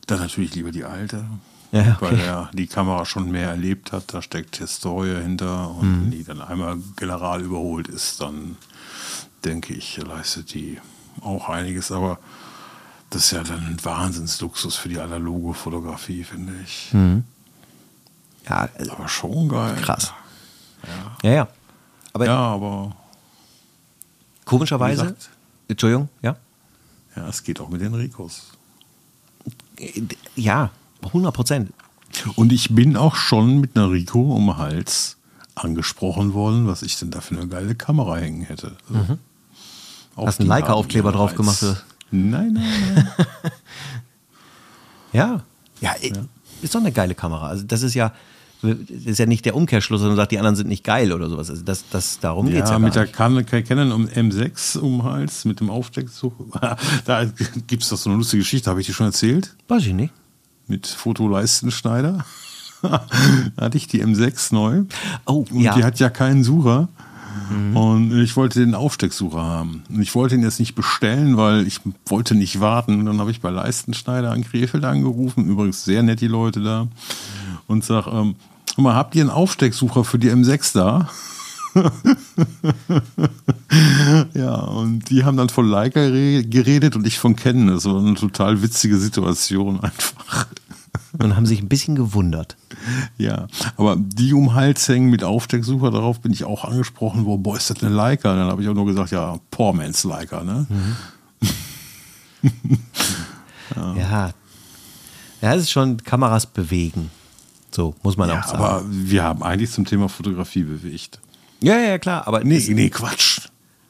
[0.06, 1.24] dann natürlich lieber die alte.
[1.70, 2.24] Ja, Weil okay.
[2.26, 6.02] er die Kamera schon mehr erlebt hat, da steckt Historie hinter und Mhm.
[6.04, 8.56] wenn die dann einmal general überholt ist, dann
[9.44, 10.78] denke ich, leistet die
[11.20, 12.18] auch einiges, aber
[13.10, 16.92] das ist ja dann ein Wahnsinnsluxus für die analoge Fotografie, finde ich.
[18.48, 19.76] Ja, äh, Aber schon geil.
[19.82, 20.12] krass.
[21.22, 21.48] Ja, ja.
[22.12, 22.96] Aber Ja, aber
[24.44, 25.30] komischerweise, gesagt,
[25.68, 26.36] Entschuldigung, ja?
[27.16, 28.42] ja, es geht auch mit den Ricos.
[29.78, 30.02] Äh,
[30.36, 30.70] Ja,
[31.02, 31.72] 100 Prozent.
[32.36, 35.16] Und ich bin auch schon mit einer Rico um den Hals
[35.54, 38.76] angesprochen worden, was ich denn da für eine geile Kamera hängen hätte.
[38.88, 38.94] So.
[38.94, 39.18] Auch Mhm.
[40.26, 41.80] Hast einen Leica-Aufkleber drauf gemacht, oder?
[42.10, 43.08] Nein, nein, nein.
[45.12, 45.42] Ja.
[45.80, 46.12] Ja, äh,
[46.62, 47.48] ist doch eine geile Kamera.
[47.48, 48.12] Also das ist ja,
[48.62, 51.50] das ist ja nicht der Umkehrschluss, sondern sagt, die anderen sind nicht geil oder sowas.
[51.50, 53.06] Also das, das, darum geht es ja, ja, mit der.
[53.06, 56.76] Canon, um M6 um Hals, mit dem Aufstecksucher.
[57.04, 57.24] Da
[57.66, 59.54] gibt es doch so eine lustige Geschichte, habe ich dir schon erzählt?
[59.68, 60.12] Weiß ich nicht.
[60.66, 62.24] Mit Fotoleistenschneider.
[62.82, 63.06] da
[63.56, 64.82] hatte ich die M6 neu.
[65.26, 65.74] Oh, Und ja.
[65.74, 66.88] die hat ja keinen Sucher.
[67.74, 69.82] Und ich wollte den Aufstecksucher haben.
[69.88, 73.06] Und ich wollte ihn jetzt nicht bestellen, weil ich wollte nicht warten.
[73.06, 75.46] Dann habe ich bei Leistenschneider an Krefeld angerufen.
[75.48, 76.88] Übrigens sehr nett die Leute da.
[77.66, 78.34] Und sag, ähm,
[78.76, 81.08] hör mal, habt ihr einen Aufstecksucher für die M6 da?
[84.34, 87.68] ja, und die haben dann von Leica re- geredet und ich von Canon.
[87.68, 90.46] Das war eine total witzige Situation einfach.
[91.18, 92.56] Und haben sich ein bisschen gewundert.
[93.16, 93.46] Ja,
[93.76, 97.70] aber die um Hals hängen mit Aufstecksucher, darauf bin ich auch angesprochen worden, boah, ist
[97.70, 98.34] das eine Leica?
[98.36, 100.66] Dann habe ich auch nur gesagt, ja, Poor Man's Leica, ne?
[103.96, 104.30] Ja.
[105.40, 107.10] Ja, es ist schon Kameras bewegen.
[107.70, 108.58] So, muss man Ja, auch sagen.
[108.64, 111.20] aber wir haben eigentlich zum Thema Fotografie bewegt.
[111.60, 113.40] ja, ja, klar, aber Nee, nee, Quatsch.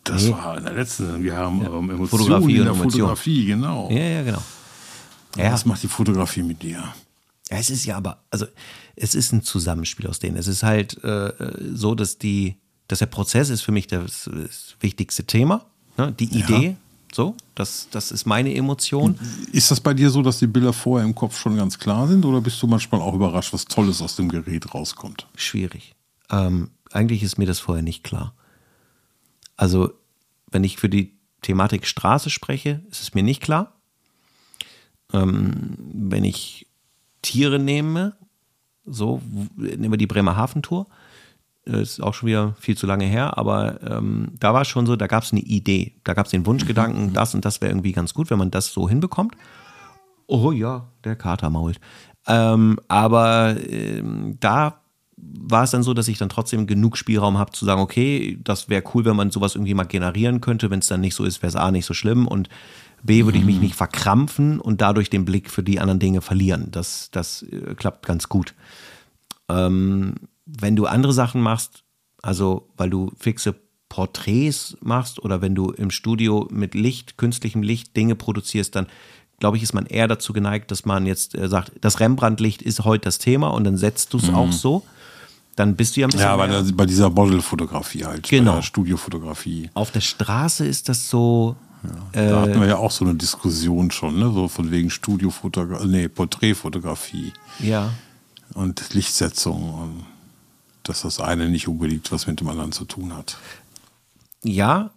[0.05, 0.33] Das Nee.
[0.33, 1.23] war in der letzten.
[1.23, 2.91] Wir haben ähm, Emotionen Fotografie in der Emotion.
[2.93, 3.89] Fotografie, genau.
[3.91, 4.43] Ja, ja, genau.
[5.37, 5.53] Ja.
[5.53, 6.83] Was macht die Fotografie mit dir?
[7.51, 8.47] Ja, es ist ja aber, also
[8.97, 10.37] es ist ein Zusammenspiel aus denen.
[10.37, 11.33] Es ist halt äh,
[11.73, 12.57] so, dass die,
[12.89, 15.65] dass der Prozess ist für mich das, das wichtigste Thema.
[15.97, 16.13] Ne?
[16.13, 16.77] Die Idee,
[17.13, 19.19] so, das, das ist meine Emotion.
[19.53, 22.25] Ist das bei dir so, dass die Bilder vorher im Kopf schon ganz klar sind
[22.25, 25.27] oder bist du manchmal auch überrascht, was Tolles aus dem Gerät rauskommt?
[25.35, 25.95] Schwierig.
[26.31, 28.35] Ähm, eigentlich ist mir das vorher nicht klar.
[29.57, 29.93] Also,
[30.51, 33.75] wenn ich für die Thematik Straße spreche, ist es mir nicht klar.
[35.13, 36.68] Ähm, wenn ich
[37.23, 38.15] Tiere nehme,
[38.85, 39.21] so,
[39.57, 40.87] nehmen wir die Bremerhaven-Tour,
[41.67, 44.87] äh, ist auch schon wieder viel zu lange her, aber ähm, da war es schon
[44.87, 47.73] so, da gab es eine Idee, da gab es den Wunschgedanken, das und das wäre
[47.73, 49.37] irgendwie ganz gut, wenn man das so hinbekommt.
[50.27, 51.81] Oh ja, der Kater mault.
[52.27, 54.83] Ähm, aber ähm, da
[55.17, 58.69] war es dann so, dass ich dann trotzdem genug Spielraum habe zu sagen, okay, das
[58.69, 60.71] wäre cool, wenn man sowas irgendwie mal generieren könnte.
[60.71, 62.49] Wenn es dann nicht so ist, wäre es A nicht so schlimm und
[63.03, 66.69] B würde ich mich nicht verkrampfen und dadurch den Blick für die anderen Dinge verlieren.
[66.71, 68.55] Das, das äh, klappt ganz gut.
[69.49, 70.15] Ähm,
[70.47, 71.85] wenn du andere Sachen machst,
[72.23, 73.55] also weil du fixe
[73.89, 78.87] Porträts machst oder wenn du im Studio mit Licht, künstlichem Licht Dinge produzierst, dann
[79.39, 82.85] glaube ich, ist man eher dazu geneigt, dass man jetzt äh, sagt, das Rembrandt-Licht ist
[82.85, 84.85] heute das Thema und dann setzt du es auch so.
[85.57, 86.27] Dann bist du ja ein bisschen.
[86.27, 88.29] Ja, bei, der, bei dieser Modelfotografie halt.
[88.29, 88.63] Genau.
[88.63, 89.71] Studiofotografie.
[89.75, 91.57] Auf der Straße ist das so.
[92.13, 94.33] Da hatten Äh, wir ja auch so eine Diskussion schon, ne?
[94.33, 97.93] So von wegen Studiofotografie, nee, Porträtfotografie ja.
[98.55, 99.75] und Lichtsetzung.
[99.75, 100.07] Und
[100.83, 103.37] dass das eine nicht unbedingt was mit dem anderen zu tun hat.
[104.43, 104.91] Ja,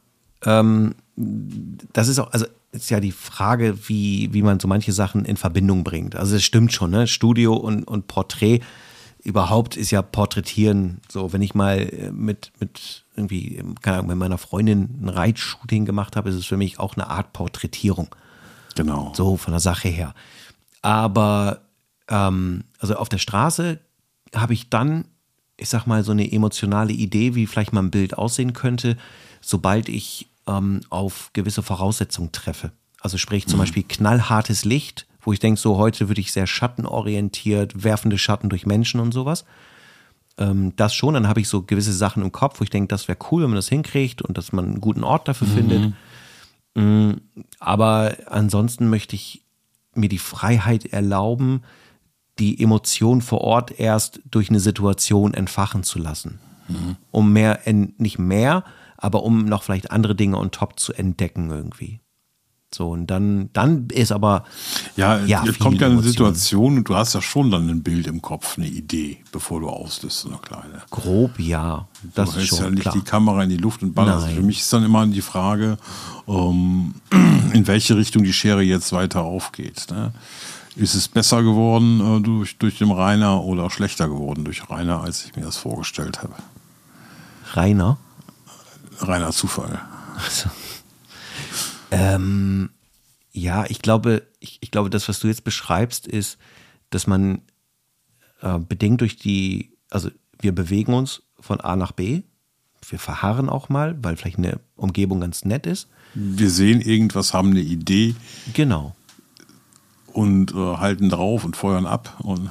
[0.43, 5.25] ähm, das ist auch, also ist ja die Frage, wie, wie man so manche Sachen
[5.25, 6.15] in Verbindung bringt.
[6.15, 7.07] Also es stimmt schon, ne?
[7.07, 8.61] Studio und, und Porträt
[9.24, 11.01] überhaupt ist ja Porträtieren.
[11.09, 15.86] So, wenn ich mal äh, mit, mit irgendwie, keine Ahnung, mit meiner Freundin ein Reitshooting
[15.86, 18.15] gemacht habe, ist es für mich auch eine Art Porträtierung.
[18.76, 19.13] Genau.
[19.15, 20.13] So von der Sache her.
[20.82, 21.61] Aber
[22.07, 23.80] ähm, also auf der Straße
[24.36, 25.05] habe ich dann,
[25.57, 28.97] ich sag mal, so eine emotionale Idee, wie vielleicht mal ein Bild aussehen könnte,
[29.41, 32.72] sobald ich ähm, auf gewisse Voraussetzungen treffe.
[33.01, 37.84] Also sprich zum Beispiel knallhartes Licht, wo ich denke, so heute würde ich sehr schattenorientiert,
[37.84, 39.45] werfende Schatten durch Menschen und sowas.
[40.38, 43.07] Ähm, das schon, dann habe ich so gewisse Sachen im Kopf, wo ich denke, das
[43.07, 45.93] wäre cool, wenn man das hinkriegt und dass man einen guten Ort dafür findet.
[46.74, 47.11] Mm,
[47.59, 49.43] Aber ansonsten möchte ich
[49.93, 51.63] mir die Freiheit erlauben,
[52.39, 56.39] die Emotion vor Ort erst durch eine Situation entfachen zu lassen.
[57.11, 57.59] Um mehr,
[57.97, 58.63] nicht mehr,
[58.95, 61.99] aber um noch vielleicht andere Dinge on top zu entdecken irgendwie.
[62.74, 64.45] So, und dann, dann ist aber.
[64.95, 66.11] Ja, Ja, jetzt kommt ja eine Emotion.
[66.11, 69.69] Situation und du hast ja schon dann ein Bild im Kopf, eine Idee, bevor du
[69.69, 70.82] auslöst, so eine kleine.
[70.89, 71.88] Grob, ja.
[72.15, 72.93] Das du hältst ja nicht klar.
[72.93, 74.28] die Kamera in die Luft und ballerst.
[74.28, 74.36] Nein.
[74.36, 75.78] Für mich ist dann immer die Frage,
[76.28, 76.93] ähm,
[77.53, 79.88] in welche Richtung die Schere jetzt weiter aufgeht.
[79.91, 80.13] Ne?
[80.78, 85.26] Ist es besser geworden äh, durch, durch den Rainer oder schlechter geworden durch Rainer, als
[85.26, 86.34] ich mir das vorgestellt habe?
[87.53, 87.97] Rainer.
[88.99, 89.82] Reiner Zufall.
[90.15, 90.49] Also,
[91.91, 92.69] ähm,
[93.31, 96.37] ja, ich glaube, ich, ich glaube, das, was du jetzt beschreibst, ist,
[96.89, 97.41] dass man
[98.41, 102.23] äh, bedingt durch die, also wir bewegen uns von A nach B.
[102.89, 105.87] Wir verharren auch mal, weil vielleicht eine Umgebung ganz nett ist.
[106.13, 108.15] Wir sehen irgendwas, haben eine Idee
[108.53, 108.95] Genau.
[110.11, 112.49] und äh, halten drauf und feuern ab und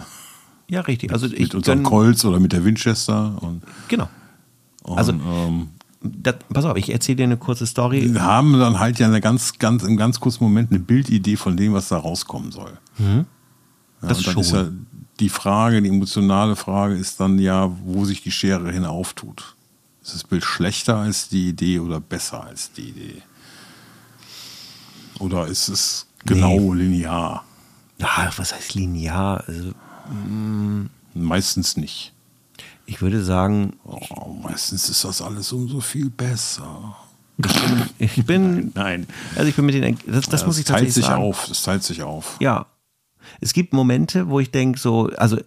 [0.68, 1.12] Ja, richtig.
[1.12, 4.09] Also ich mit unserem Colts oder mit der Winchester und, Genau.
[4.84, 5.70] und Also- ähm,
[6.03, 8.15] Das, pass auf, ich erzähle dir eine kurze Story.
[8.15, 11.57] Wir haben dann halt ja eine ganz, ganz, im ganz kurzen Moment eine Bildidee von
[11.57, 12.79] dem, was da rauskommen soll.
[12.99, 13.27] Ja, Mhm.
[14.03, 14.43] Das und dann schon.
[14.43, 14.69] ist ja
[15.21, 19.57] die Frage, die emotionale Frage ist dann ja, wo sich die Schere hin auftut.
[20.03, 23.23] Ist das Bild schlechter als die Idee oder besser als die Idee?
[25.19, 27.45] Oder ist es genau linear?
[27.99, 29.45] Ja, was heißt linear?
[29.47, 29.73] Also,
[31.15, 32.13] Meistens nicht.
[32.91, 36.97] Ich würde sagen, Oh, meistens ist das alles umso viel besser.
[37.99, 39.07] ich bin, Nein.
[39.36, 41.22] also ich bin mit den, das, das Ja, muss ich teilt tatsächlich sich sagen.
[41.22, 41.49] auf.
[41.49, 42.36] Es teilt sich auf.
[42.41, 42.66] Ja.
[43.41, 45.38] Es gibt Momente, wo ich denke, so, also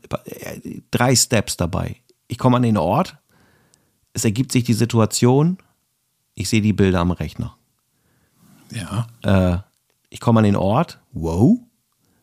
[0.89, 1.97] drei Steps dabei.
[2.29, 3.17] Ich komme an den Ort,
[4.13, 5.57] es ergibt sich die Situation,
[6.35, 7.57] ich sehe die Bilder am Rechner.
[8.71, 9.07] Ja.
[9.21, 9.57] Äh,
[10.09, 11.59] ich komme an den Ort, wow.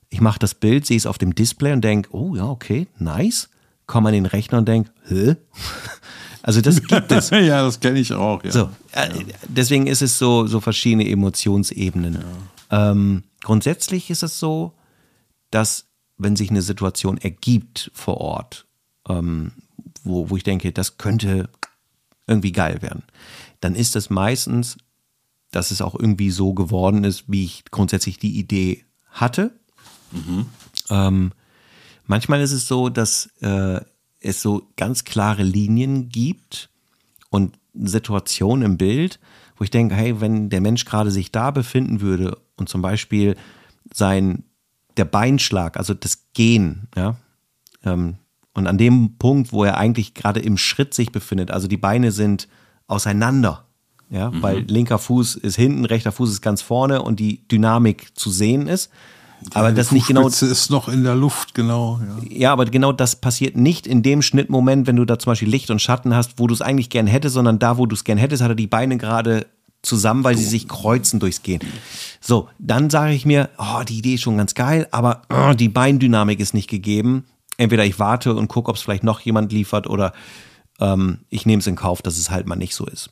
[0.08, 3.50] Ich mache das Bild, sehe es auf dem Display und denke, oh ja, okay, nice.
[3.90, 5.36] Komme an den Rechner und denke, hä?
[6.42, 7.28] Also das gibt es.
[7.30, 8.42] ja, das kenne ich auch.
[8.42, 8.50] Ja.
[8.50, 9.10] So, äh,
[9.46, 12.24] deswegen ist es so, so verschiedene Emotionsebenen.
[12.70, 14.72] Ähm, grundsätzlich ist es so,
[15.50, 15.84] dass
[16.16, 18.66] wenn sich eine Situation ergibt vor Ort,
[19.06, 19.52] ähm,
[20.02, 21.50] wo, wo ich denke, das könnte
[22.26, 23.02] irgendwie geil werden,
[23.60, 24.78] dann ist es meistens,
[25.50, 29.52] dass es auch irgendwie so geworden ist, wie ich grundsätzlich die Idee hatte.
[30.88, 31.32] Ähm,
[32.10, 33.80] manchmal ist es so, dass äh,
[34.20, 36.68] es so ganz klare Linien gibt
[37.30, 39.20] und Situationen im Bild,
[39.56, 43.36] wo ich denke, hey, wenn der Mensch gerade sich da befinden würde und zum Beispiel
[43.94, 44.42] sein,
[44.96, 47.16] der Beinschlag, also das Gehen, ja,
[47.84, 48.16] ähm,
[48.54, 52.10] und an dem Punkt, wo er eigentlich gerade im Schritt sich befindet, also die Beine
[52.10, 52.48] sind
[52.88, 53.66] auseinander,
[54.10, 58.30] ja, weil linker Fuß ist hinten, rechter Fuß ist ganz vorne und die Dynamik zu
[58.30, 58.90] sehen ist.
[59.54, 62.00] Aber die das nicht genau ist noch in der Luft, genau.
[62.22, 62.36] Ja.
[62.36, 65.70] ja, aber genau das passiert nicht in dem Schnittmoment, wenn du da zum Beispiel Licht
[65.70, 68.18] und Schatten hast, wo du es eigentlich gern hättest, sondern da, wo du es gern
[68.18, 69.46] hättest, hat er die Beine gerade
[69.82, 71.60] zusammen, weil sie sich kreuzen durchs Gehen.
[72.20, 75.68] So, dann sage ich mir, oh, die Idee ist schon ganz geil, aber oh, die
[75.68, 77.24] Beindynamik ist nicht gegeben.
[77.56, 80.12] entweder ich warte und gucke, ob es vielleicht noch jemand liefert oder
[80.80, 83.10] ähm, ich nehme es in Kauf, dass es halt mal nicht so ist.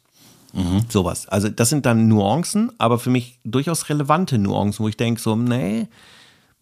[0.53, 0.85] Mhm.
[0.89, 1.29] Sowas.
[1.29, 5.37] Also das sind dann Nuancen, aber für mich durchaus relevante Nuancen, wo ich denke so,
[5.37, 5.89] nee,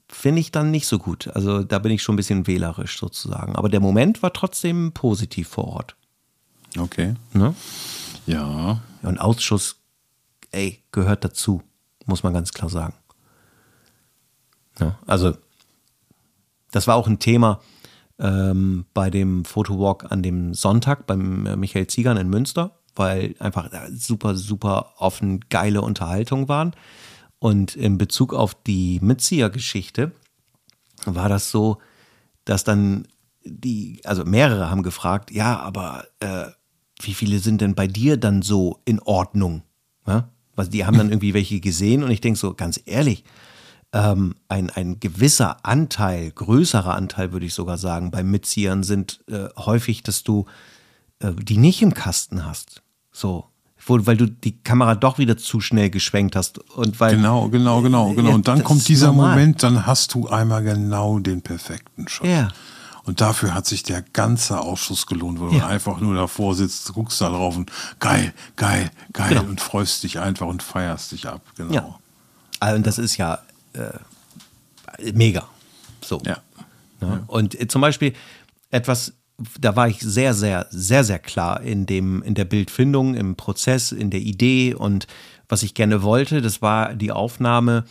[0.08, 1.28] finde ich dann nicht so gut.
[1.34, 3.56] Also da bin ich schon ein bisschen wählerisch sozusagen.
[3.56, 5.96] Aber der Moment war trotzdem positiv vor Ort.
[6.78, 7.14] Okay.
[7.32, 7.54] Ne?
[8.26, 8.82] Ja.
[9.02, 9.76] Und Ausschuss,
[10.50, 11.62] ey, gehört dazu,
[12.06, 12.94] muss man ganz klar sagen.
[14.78, 15.34] Ja, also
[16.70, 17.60] das war auch ein Thema
[18.18, 23.70] ähm, bei dem Fotowalk an dem Sonntag beim äh, Michael Ziegern in Münster, weil einfach
[23.92, 26.74] super, super offen geile Unterhaltung waren.
[27.38, 30.12] Und in Bezug auf die Mitzieher-Geschichte
[31.04, 31.78] war das so,
[32.44, 33.06] dass dann
[33.44, 36.46] die, also mehrere haben gefragt, ja, aber äh,
[37.00, 39.62] wie viele sind denn bei dir dann so in Ordnung?
[40.06, 40.30] Ja?
[40.56, 43.24] Also die haben dann irgendwie welche gesehen und ich denke so, ganz ehrlich,
[43.92, 49.48] ähm, ein, ein gewisser Anteil, größerer Anteil würde ich sogar sagen, beim Mitziehern sind äh,
[49.56, 50.46] häufig, dass du
[51.20, 52.82] äh, die nicht im Kasten hast.
[53.12, 53.46] So,
[53.86, 57.80] wo, weil du die Kamera doch wieder zu schnell geschwenkt hast und weil genau, genau,
[57.80, 58.28] genau, genau.
[58.30, 59.30] Ja, und dann kommt dieser normal.
[59.36, 62.26] Moment, dann hast du einmal genau den perfekten Shot.
[62.26, 62.48] Ja.
[63.04, 65.60] Und dafür hat sich der ganze Ausschuss gelohnt, wo Ja.
[65.60, 67.70] du einfach nur davor sitzt, guckst da drauf und
[68.00, 69.42] geil, geil, geil Genau.
[69.44, 71.40] und freust dich einfach und feierst dich ab.
[71.56, 71.72] Genau.
[71.72, 71.94] Ja.
[72.58, 73.38] Also, und das ist ja
[73.74, 75.46] äh, mega.
[76.04, 76.20] So.
[76.26, 76.38] Ja.
[77.00, 77.20] Ja.
[77.28, 78.14] Und äh, zum Beispiel
[78.70, 79.12] etwas,
[79.60, 83.92] da war ich sehr, sehr, sehr, sehr klar in dem, in der Bildfindung, im Prozess,
[83.92, 85.06] in der Idee und
[85.48, 87.84] was ich gerne wollte, das war die Aufnahme,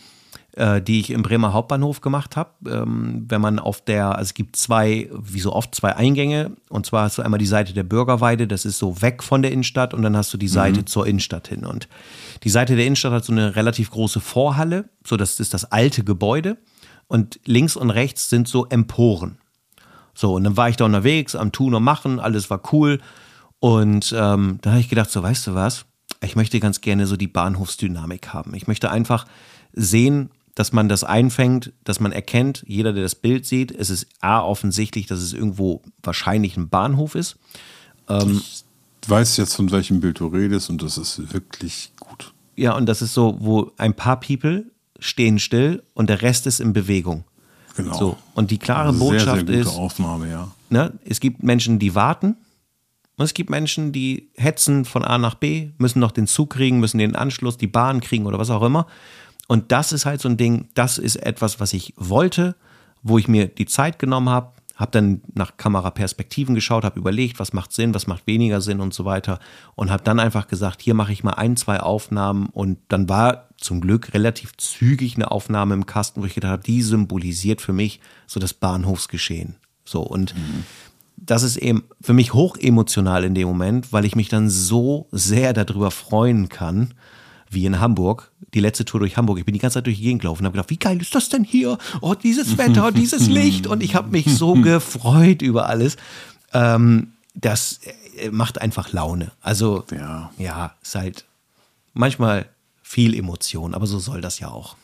[0.56, 2.50] äh, die ich im Bremer Hauptbahnhof gemacht habe.
[2.66, 6.52] Ähm, wenn man auf der, also es gibt zwei, wie so oft, zwei Eingänge.
[6.68, 9.52] Und zwar hast du einmal die Seite der Bürgerweide, das ist so weg von der
[9.52, 11.64] Innenstadt, und dann hast du die Seite zur Innenstadt hin.
[11.64, 11.88] Und
[12.42, 16.04] die Seite der Innenstadt hat so eine relativ große Vorhalle, so das ist das alte
[16.04, 16.56] Gebäude.
[17.06, 19.38] Und links und rechts sind so Emporen.
[20.16, 23.00] So, und dann war ich da unterwegs, am Tun und Machen, alles war cool.
[23.60, 25.84] Und ähm, dann habe ich gedacht, so, weißt du was?
[26.22, 28.54] Ich möchte ganz gerne so die Bahnhofsdynamik haben.
[28.54, 29.26] Ich möchte einfach
[29.72, 34.06] sehen, dass man das einfängt, dass man erkennt, jeder, der das Bild sieht, es ist
[34.20, 37.36] A, offensichtlich, dass es irgendwo wahrscheinlich ein Bahnhof ist.
[38.08, 42.32] Ich weiß jetzt, von welchem Bild du redest und das ist wirklich gut.
[42.56, 44.64] Ja, und das ist so, wo ein paar People
[44.98, 47.24] stehen still und der Rest ist in Bewegung.
[47.76, 47.94] Genau.
[47.96, 50.48] So, und die klare Sehr, sehr Botschaft gute ist, Aufnahme, ja.
[50.70, 52.36] ne, es gibt Menschen, die warten
[53.16, 56.80] und es gibt Menschen, die hetzen von A nach B, müssen noch den Zug kriegen,
[56.80, 58.86] müssen den Anschluss, die Bahn kriegen oder was auch immer.
[59.46, 62.56] Und das ist halt so ein Ding, das ist etwas, was ich wollte,
[63.02, 67.52] wo ich mir die Zeit genommen habe, habe dann nach Kameraperspektiven geschaut, habe überlegt, was
[67.52, 69.40] macht Sinn, was macht weniger Sinn und so weiter
[69.74, 73.48] und habe dann einfach gesagt, hier mache ich mal ein, zwei Aufnahmen und dann war
[73.56, 77.72] zum Glück relativ zügig eine Aufnahme im Kasten, wo ich gedacht habe, die symbolisiert für
[77.72, 79.56] mich so das Bahnhofsgeschehen.
[79.84, 80.34] So und
[81.16, 85.08] das ist eben für mich hoch emotional in dem Moment, weil ich mich dann so
[85.10, 86.92] sehr darüber freuen kann,
[87.50, 89.38] wie in Hamburg, die letzte Tour durch Hamburg.
[89.38, 91.14] Ich bin die ganze Zeit durch die Gegend gelaufen und habe gedacht, wie geil ist
[91.14, 91.78] das denn hier?
[92.00, 93.66] Oh, dieses Wetter, dieses Licht.
[93.66, 95.96] Und ich habe mich so gefreut über alles.
[96.52, 97.80] Ähm, das
[98.18, 99.32] äh, macht einfach Laune.
[99.42, 100.30] Also, Ja.
[100.38, 101.24] ja, ist halt
[101.94, 102.48] manchmal
[102.82, 104.76] viel Emotion, aber so soll das ja auch.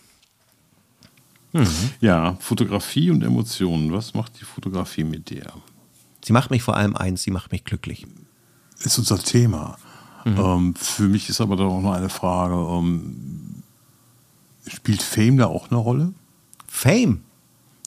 [2.00, 3.92] Ja, Fotografie und Emotionen.
[3.92, 5.52] Was macht die Fotografie mit dir?
[6.24, 8.06] Sie macht mich vor allem eins, sie macht mich glücklich.
[8.80, 9.76] Ist unser Thema.
[10.24, 10.38] Mhm.
[10.38, 13.62] Ähm, für mich ist aber dann auch noch eine Frage: ähm,
[14.66, 16.12] Spielt Fame da auch eine Rolle?
[16.66, 17.22] Fame.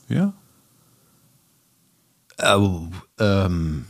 [0.09, 0.33] Ja.
[2.43, 3.85] Oh, ähm,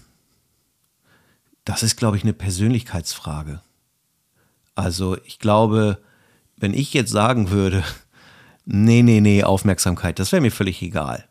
[1.65, 3.61] das ist, glaube ich, eine Persönlichkeitsfrage.
[4.75, 5.99] Also ich glaube,
[6.57, 7.83] wenn ich jetzt sagen würde,
[8.65, 11.27] nee, nee, nee, Aufmerksamkeit, das wäre mir völlig egal,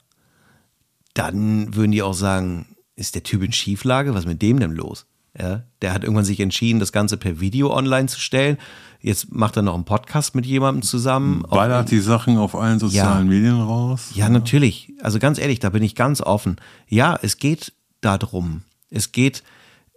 [1.14, 4.12] dann würden die auch sagen, ist der Typ in Schieflage?
[4.14, 5.06] Was ist mit dem denn los?
[5.38, 8.56] Ja, der hat irgendwann sich entschieden, das Ganze per Video online zu stellen.
[9.00, 11.42] Jetzt macht er noch einen Podcast mit jemandem zusammen.
[11.50, 14.10] Ballert die Sachen auf allen sozialen Medien raus?
[14.14, 14.92] Ja, natürlich.
[15.02, 16.56] Also ganz ehrlich, da bin ich ganz offen.
[16.88, 18.62] Ja, es geht darum.
[18.90, 19.42] Es geht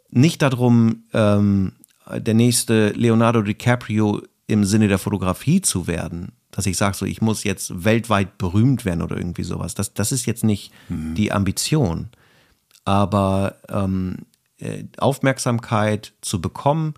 [0.09, 1.73] nicht darum, ähm,
[2.15, 6.31] der nächste Leonardo DiCaprio im Sinne der Fotografie zu werden.
[6.51, 9.75] Dass ich sage, so, ich muss jetzt weltweit berühmt werden oder irgendwie sowas.
[9.75, 12.09] Das, das ist jetzt nicht die Ambition.
[12.85, 14.36] Aber ähm, äh,
[14.97, 16.93] Aufmerksamkeit zu bekommen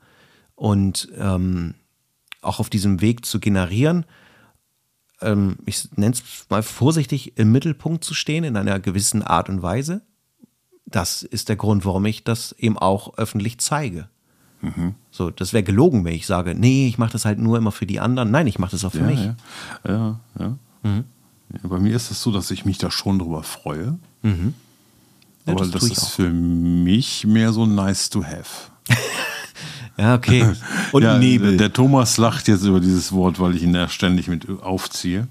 [0.55, 1.75] und ähm,
[2.41, 4.05] auch auf diesem Weg zu generieren,
[5.21, 9.61] ähm, ich nenne es mal vorsichtig, im Mittelpunkt zu stehen in einer gewissen Art und
[9.61, 10.01] Weise.
[10.85, 14.09] Das ist der Grund, warum ich das eben auch öffentlich zeige.
[15.11, 17.85] So, das wäre gelogen, wenn ich sage, nee, ich mache das halt nur immer für
[17.85, 18.29] die anderen.
[18.29, 19.19] Nein, ich mache das auch für Ja, mich.
[19.23, 19.35] ja.
[19.87, 20.57] ja, ja.
[20.83, 21.03] ja.
[21.63, 23.97] Bei mir ist es so, dass ich mich da schon drüber freue.
[24.21, 24.53] Mhm.
[25.49, 26.09] Ja, Aber das das, ist auch.
[26.11, 28.69] für mich mehr so nice to have.
[29.97, 30.49] Ja, okay.
[30.93, 31.57] Und ja, Nebel.
[31.57, 35.27] Der Thomas lacht jetzt über dieses Wort, weil ich ihn da ständig mit aufziehe.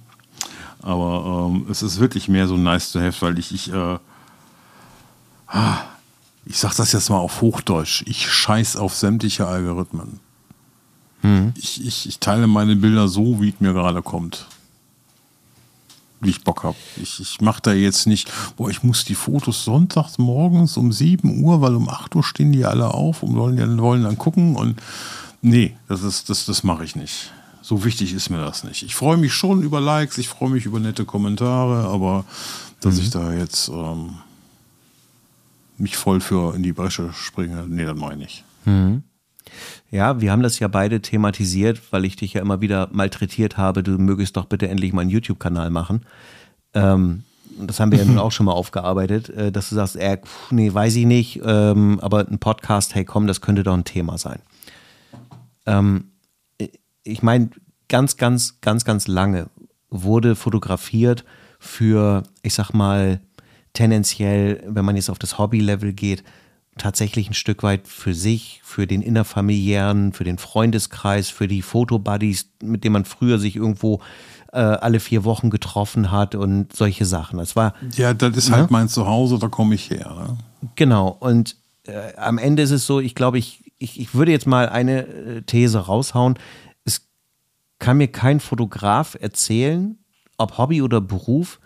[0.83, 3.99] Aber ähm, es ist wirklich mehr so nice to have, weil ich, ich, äh,
[5.47, 5.79] ah,
[6.45, 10.21] ich sag das jetzt mal auf Hochdeutsch, ich scheiß auf sämtliche Algorithmen.
[11.23, 11.53] Mhm.
[11.57, 14.47] Ich, ich, ich teile meine Bilder so, wie es mir gerade kommt.
[16.21, 16.77] Wie ich Bock habe.
[17.01, 21.43] Ich, ich mache da jetzt nicht, boah, ich muss die Fotos sonntags morgens um 7
[21.45, 24.57] Uhr, weil um 8 Uhr stehen die alle auf und wollen, dann- wollen dann gucken.
[24.57, 24.81] Und
[25.43, 27.31] nee, das, ist, das, das mache ich nicht.
[27.63, 28.83] So wichtig ist mir das nicht.
[28.83, 32.25] Ich freue mich schon über Likes, ich freue mich über nette Kommentare, aber
[32.81, 34.15] dass ich da jetzt ähm,
[35.77, 38.45] mich voll für in die Bresche springe, nee, das mache ich nicht.
[39.91, 43.83] Ja, wir haben das ja beide thematisiert, weil ich dich ja immer wieder malträtiert habe,
[43.83, 46.03] du mögest doch bitte endlich mal einen YouTube-Kanal machen.
[46.75, 47.25] Ähm,
[47.59, 50.19] und das haben wir ja nun auch schon mal aufgearbeitet, äh, dass du sagst, äh,
[50.19, 53.85] pf, nee, weiß ich nicht, ähm, aber ein Podcast, hey komm, das könnte doch ein
[53.85, 54.41] Thema sein.
[55.67, 56.11] Ähm,
[57.03, 57.51] ich meine,
[57.89, 59.49] ganz, ganz, ganz, ganz lange
[59.89, 61.25] wurde fotografiert
[61.59, 63.21] für, ich sag mal,
[63.73, 66.23] tendenziell, wenn man jetzt auf das Hobby-Level geht,
[66.79, 72.51] tatsächlich ein Stück weit für sich, für den innerfamiliären, für den Freundeskreis, für die Fotobuddies,
[72.63, 74.01] mit denen man früher sich irgendwo
[74.53, 77.39] äh, alle vier Wochen getroffen hat und solche Sachen.
[77.39, 80.15] Das war Ja, das ist halt mein Zuhause, da komme ich her.
[80.17, 80.39] Ne?
[80.75, 81.57] Genau, und
[81.87, 85.07] äh, am Ende ist es so, ich glaube, ich, ich, ich würde jetzt mal eine
[85.07, 86.39] äh, These raushauen.
[86.85, 87.03] Es
[87.79, 89.99] kann mir kein Fotograf erzählen,
[90.37, 91.61] ob Hobby oder Beruf,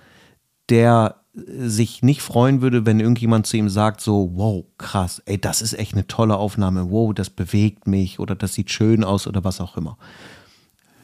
[0.69, 5.63] der sich nicht freuen würde, wenn irgendjemand zu ihm sagt, so, wow, krass, ey, das
[5.63, 9.43] ist echt eine tolle Aufnahme, wow, das bewegt mich oder das sieht schön aus oder
[9.43, 9.97] was auch immer.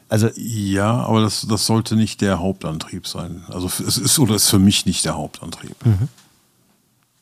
[0.07, 3.43] Also Ja, aber das, das sollte nicht der Hauptantrieb sein.
[3.47, 5.75] Also es ist oder ist für mich nicht der Hauptantrieb.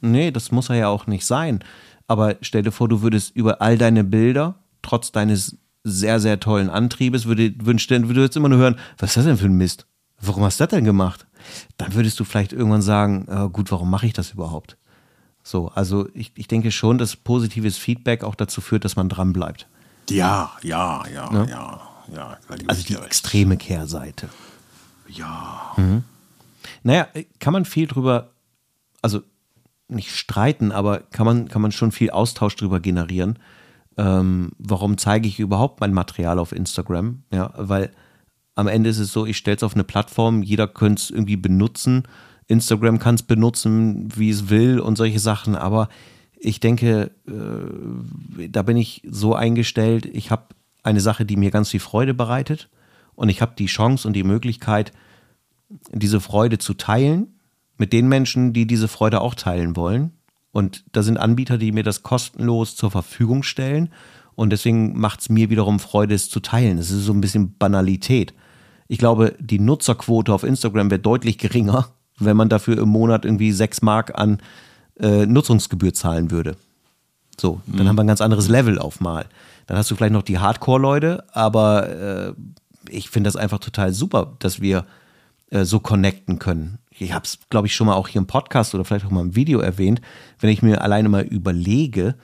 [0.02, 1.64] Nee, das muss er ja auch nicht sein.
[2.08, 6.70] Aber stell dir vor, du würdest über all deine Bilder, trotz deines sehr, sehr tollen
[6.70, 9.86] Antriebes, würde, würdest immer nur hören, was ist das denn für ein Mist?
[10.22, 11.27] Warum hast du das denn gemacht?
[11.78, 14.78] Dann würdest du vielleicht irgendwann sagen, äh, gut, warum mache ich das überhaupt?
[15.44, 19.34] So, also ich, ich denke schon, dass positives Feedback auch dazu führt, dass man dran
[19.34, 19.68] bleibt.
[20.10, 21.82] Ja, ja, ja, ja,
[22.14, 22.38] ja.
[22.56, 23.06] gebe Also die recht.
[23.06, 24.30] extreme Kehrseite.
[25.08, 25.76] Ja.
[26.84, 27.08] Naja,
[27.40, 28.32] kann man viel drüber,
[29.02, 29.22] also
[29.88, 33.40] nicht streiten, aber kann man, kann man schon viel Austausch drüber generieren.
[33.98, 37.24] Ähm, warum zeige ich überhaupt mein Material auf Instagram?
[37.32, 37.92] Ja, weil
[38.58, 41.38] am Ende ist es so, ich stelle es auf eine Plattform, jeder könnte es irgendwie
[41.38, 42.04] benutzen.
[42.48, 45.90] Instagram kann es benutzen, wie es will und solche Sachen, aber
[46.40, 50.48] ich denke, äh, da bin ich so eingestellt, ich habe
[50.82, 52.70] eine Sache, die mir ganz viel Freude bereitet
[53.16, 54.92] und ich habe die Chance und die Möglichkeit,
[55.92, 57.28] diese Freude zu teilen
[57.78, 60.14] mit den Menschen, die diese Freude auch teilen wollen.
[60.52, 63.90] Und da sind Anbieter, die mir das kostenlos zur Verfügung stellen.
[64.34, 66.80] Und deswegen macht es mir wiederum Freude, es zu teilen.
[66.80, 68.34] Es ist so ein bisschen Banalität.
[68.88, 73.52] Ich glaube, die Nutzerquote auf Instagram wäre deutlich geringer, wenn man dafür im Monat irgendwie
[73.52, 74.40] sechs Mark an
[75.00, 76.56] äh, Nutzungsgebühr zahlen würde.
[77.40, 79.28] So, dann haben wir ein ganz anderes Level auf mal.
[79.68, 82.34] Dann hast du vielleicht noch die Hardcore-Leute, aber äh,
[82.90, 84.86] ich finde das einfach total super, dass wir
[85.52, 86.80] äh, so connecten können.
[86.90, 89.22] Ich habe es, glaube ich, schon mal auch hier im Podcast oder vielleicht auch mal
[89.22, 90.02] im Video erwähnt,
[90.40, 92.16] wenn ich mir alleine mal überlege,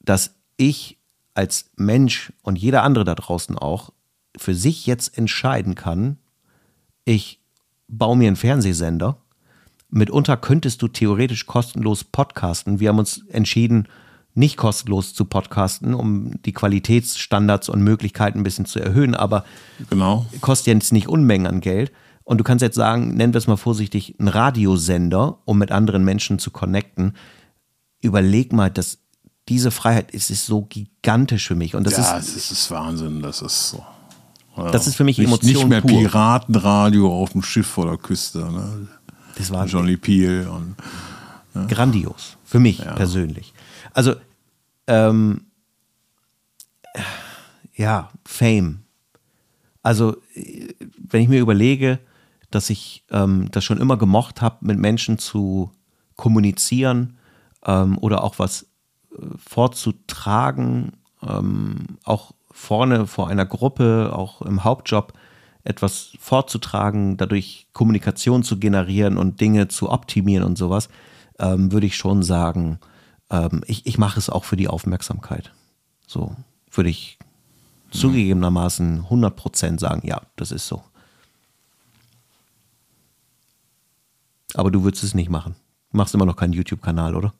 [0.00, 0.98] dass ich
[1.34, 3.90] als Mensch und jeder andere da draußen auch
[4.36, 6.18] für sich jetzt entscheiden kann,
[7.04, 7.40] ich
[7.88, 9.18] baue mir einen Fernsehsender.
[9.88, 12.80] Mitunter könntest du theoretisch kostenlos podcasten.
[12.80, 13.88] Wir haben uns entschieden,
[14.34, 19.44] nicht kostenlos zu podcasten, um die Qualitätsstandards und Möglichkeiten ein bisschen zu erhöhen, aber
[19.88, 20.26] Genau.
[20.40, 21.92] kostet jetzt nicht Unmengen an Geld.
[22.24, 26.04] Und du kannst jetzt sagen, nennen wir es mal vorsichtig, ein Radiosender, um mit anderen
[26.04, 27.14] Menschen zu connecten.
[28.02, 28.98] Überleg mal, dass
[29.48, 31.76] diese Freiheit ist, ist so gigantisch für mich.
[31.76, 33.84] Und das ja, ist, es ist Wahnsinn, das ist so.
[34.56, 34.70] Ja.
[34.70, 36.00] Das ist für mich nicht, Emotion Nicht mehr pur.
[36.00, 38.38] Piratenradio auf dem Schiff vor der Küste.
[38.38, 38.88] Ne?
[39.36, 40.76] das war Johnny Peel und
[41.68, 42.36] grandios.
[42.44, 43.52] Für mich persönlich.
[43.92, 44.14] Also,
[44.86, 45.42] ähm,
[47.74, 48.84] ja, Fame.
[49.82, 51.98] Also, wenn ich mir überlege,
[52.50, 55.70] dass ich ähm, das schon immer gemocht habe, mit Menschen zu
[56.16, 57.18] kommunizieren
[57.64, 58.62] ähm, oder auch was
[59.12, 60.92] äh, vorzutragen,
[61.22, 65.12] ähm, auch vorne vor einer Gruppe, auch im Hauptjob
[65.62, 70.88] etwas vorzutragen, dadurch Kommunikation zu generieren und Dinge zu optimieren und sowas,
[71.38, 72.78] ähm, würde ich schon sagen,
[73.30, 75.52] ähm, ich, ich mache es auch für die Aufmerksamkeit.
[76.06, 76.34] So
[76.70, 77.18] würde ich
[77.90, 80.82] zugegebenermaßen 100% sagen, ja, das ist so.
[84.54, 85.56] Aber du würdest es nicht machen.
[85.92, 87.34] Machst immer noch keinen YouTube-Kanal, oder?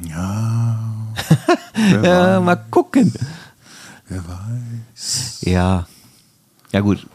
[0.00, 0.78] Ja.
[2.02, 3.12] Ja, mal gucken.
[4.08, 5.38] Wer weiß.
[5.42, 5.86] Ja.
[6.72, 7.06] Ja, gut.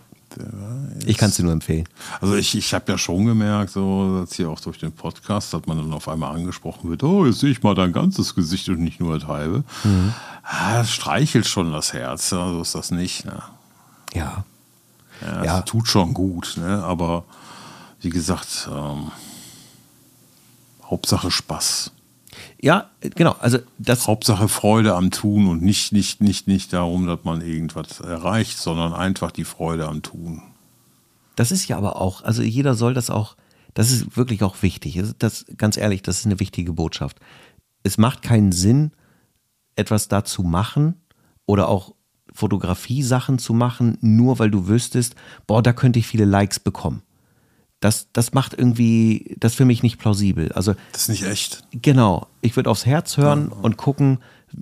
[1.06, 1.88] Ich kann es dir nur empfehlen.
[2.22, 5.66] Also ich, ich habe ja schon gemerkt, so dass hier auch durch den Podcast, dass
[5.66, 8.80] man dann auf einmal angesprochen wird, oh, jetzt sehe ich mal dein ganzes Gesicht und
[8.80, 9.64] nicht nur das halbe.
[10.44, 13.26] Ah, Das streichelt schon das Herz, ja, so ist das nicht.
[13.26, 13.42] Ne?
[14.14, 14.46] Ja.
[15.22, 15.58] Ja, Ja.
[15.58, 16.82] Das tut schon gut, ne?
[16.82, 17.26] aber
[18.00, 19.12] wie gesagt, ähm,
[20.86, 21.92] Hauptsache Spaß.
[22.62, 23.36] Ja, genau.
[23.40, 28.00] Also das, Hauptsache Freude am Tun und nicht, nicht, nicht, nicht darum, dass man irgendwas
[28.00, 30.42] erreicht, sondern einfach die Freude am Tun.
[31.36, 33.36] das ist ja aber auch, also jeder soll das auch,
[33.74, 35.02] das ist wirklich auch wichtig.
[35.18, 37.20] Das- ganz ehrlich, das ist eine wichtige Botschaft.
[37.84, 38.92] Es macht keinen Sinn,
[39.76, 40.96] etwas da zu machen
[41.48, 41.96] oder auch
[42.34, 45.16] Fotografie-Sachen zu machen, nur weil du wüsstest,
[45.48, 47.02] boah, da könnte ich viele Likes bekommen.
[47.82, 50.52] Das, das macht irgendwie, das für mich nicht plausibel.
[50.54, 51.64] Also Das ist nicht echt.
[51.72, 52.28] Genau.
[52.42, 54.20] Ich würde aufs Herz hören und gucken,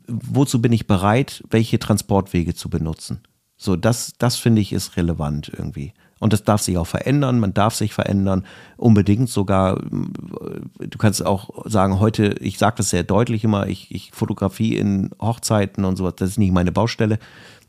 [0.08, 3.22] wozu bin ich bereit, welche Transportwege zu benutzen.
[3.58, 5.94] So, das, das finde ich ist relevant irgendwie.
[6.20, 8.46] Und das darf sich auch verändern, man darf sich verändern,
[8.78, 9.82] unbedingt sogar.
[9.82, 15.12] Du kannst auch sagen, heute, ich sage das sehr deutlich immer, ich, ich Fotografie in
[15.22, 17.20] Hochzeiten und sowas, das ist nicht meine Baustelle,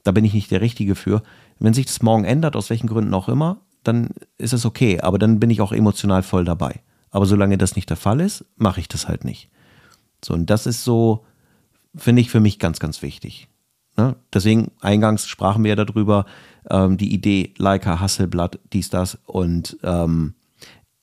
[0.02, 1.22] da bin ich nicht der Richtige für.
[1.58, 5.18] Wenn sich das morgen ändert, aus welchen Gründen auch immer, dann ist es okay, aber
[5.18, 6.80] dann bin ich auch emotional voll dabei.
[7.10, 9.50] Aber solange das nicht der Fall ist, mache ich das halt nicht.
[10.24, 11.24] So, und das ist so,
[11.94, 13.48] finde ich für mich ganz, ganz wichtig.
[13.96, 14.16] Ne?
[14.32, 16.26] Deswegen, eingangs sprachen wir ja darüber,
[16.68, 19.18] ähm, die Idee Leica, Hasselblatt, dies, das.
[19.26, 20.34] Und ähm,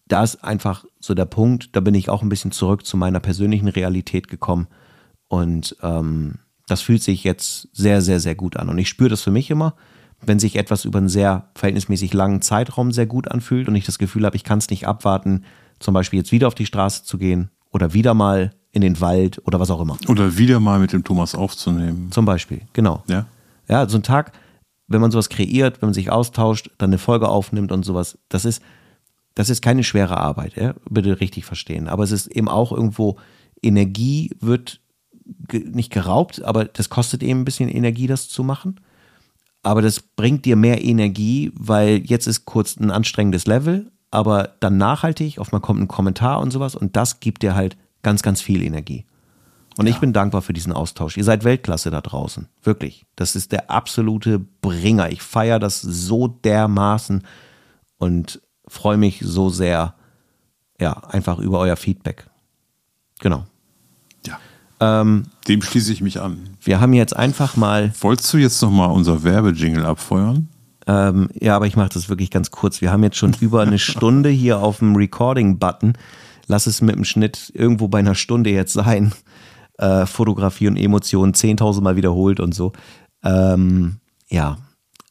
[0.07, 3.19] da ist einfach so der Punkt, da bin ich auch ein bisschen zurück zu meiner
[3.19, 4.67] persönlichen Realität gekommen.
[5.27, 6.35] Und ähm,
[6.67, 8.69] das fühlt sich jetzt sehr, sehr, sehr gut an.
[8.69, 9.75] Und ich spüre das für mich immer,
[10.21, 13.99] wenn sich etwas über einen sehr verhältnismäßig langen Zeitraum sehr gut anfühlt und ich das
[13.99, 15.43] Gefühl habe, ich kann es nicht abwarten,
[15.79, 19.41] zum Beispiel jetzt wieder auf die Straße zu gehen oder wieder mal in den Wald
[19.45, 19.97] oder was auch immer.
[20.07, 22.11] Oder wieder mal mit dem Thomas aufzunehmen.
[22.11, 23.03] Zum Beispiel, genau.
[23.07, 23.25] Ja.
[23.67, 24.31] Ja, so ein Tag,
[24.87, 28.45] wenn man sowas kreiert, wenn man sich austauscht, dann eine Folge aufnimmt und sowas, das
[28.45, 28.61] ist,
[29.35, 30.73] das ist keine schwere Arbeit, ja?
[30.89, 31.87] bitte richtig verstehen.
[31.87, 33.17] Aber es ist eben auch irgendwo,
[33.61, 34.79] Energie wird
[35.51, 38.79] nicht geraubt, aber das kostet eben ein bisschen Energie, das zu machen.
[39.67, 44.77] Aber das bringt dir mehr Energie, weil jetzt ist kurz ein anstrengendes Level, aber dann
[44.77, 48.39] nachhaltig, oft mal kommt ein Kommentar und sowas und das gibt dir halt ganz, ganz
[48.39, 49.05] viel Energie.
[49.77, 51.17] Und ich bin dankbar für diesen Austausch.
[51.17, 52.47] Ihr seid Weltklasse da draußen.
[52.63, 53.05] Wirklich.
[53.17, 55.09] Das ist der absolute Bringer.
[55.09, 57.23] Ich feiere das so dermaßen
[57.97, 59.95] und freue mich so sehr,
[60.79, 62.29] ja, einfach über euer Feedback.
[63.19, 63.45] Genau.
[64.79, 66.37] Ähm, Dem schließe ich mich an.
[66.61, 70.49] wir haben jetzt einfach mal, Wolltest du jetzt nochmal unser Werbejingle abfeuern?
[70.85, 72.79] ähm, ja, aber ich mache das wirklich ganz kurz.
[72.81, 75.93] Wir haben jetzt schon über eine Stunde hier auf dem Recording-Button.
[76.47, 79.11] Lass es mit dem Schnitt irgendwo bei einer Stunde jetzt sein.
[79.79, 82.71] Äh, Fotografie und Emotionen 10.000 Mal wiederholt und so.
[83.23, 83.97] Ähm,
[84.29, 84.57] ja,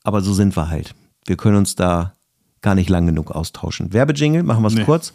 [0.03, 0.95] aber so sind wir halt.
[1.27, 2.15] Wir können uns da
[2.63, 3.93] gar nicht lang genug austauschen.
[3.93, 4.85] Werbejingle, machen wir es Nee.
[4.85, 5.13] kurz.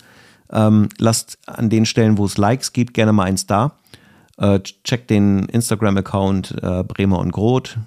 [0.51, 3.73] Ähm, lasst an den Stellen, wo es Likes gibt, gerne mal eins da.
[4.41, 7.77] Äh, checkt den Instagram-Account äh, Bremer und Groth.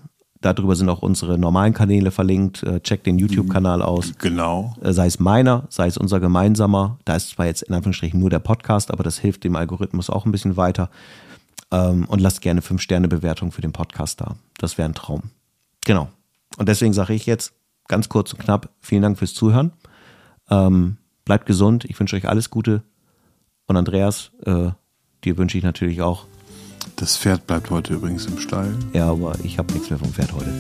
[0.41, 2.63] Darüber sind auch unsere normalen Kanäle verlinkt.
[2.63, 4.75] Äh, checkt den YouTube-Kanal aus Genau.
[4.83, 6.99] äh, sei es meiner, sei es unser gemeinsamer.
[7.05, 10.27] Da ist zwar jetzt in Anführungsstrichen nur der Podcast, aber das hilft dem Algorithmus auch
[10.27, 10.91] ein bisschen weiter.
[11.73, 14.37] Ähm, und lasst gerne 5-Sterne-Bewertung für den Podcast da.
[14.59, 15.23] Das wäre ein Traum.
[15.87, 16.09] Genau.
[16.57, 17.53] Und deswegen sage ich jetzt
[17.89, 19.73] ganz kurz und knapp, vielen Dank fürs Zuhören.
[20.51, 21.85] Ähm, bleibt gesund.
[21.87, 22.83] Ich wünsche euch alles Gute.
[23.67, 24.69] Und Andreas, äh,
[25.25, 26.27] dir wünsche ich natürlich auch.
[26.97, 28.73] Das Pferd bleibt heute übrigens im Stall.
[28.93, 30.53] Ja, aber ich habe nichts mehr vom Pferd heute.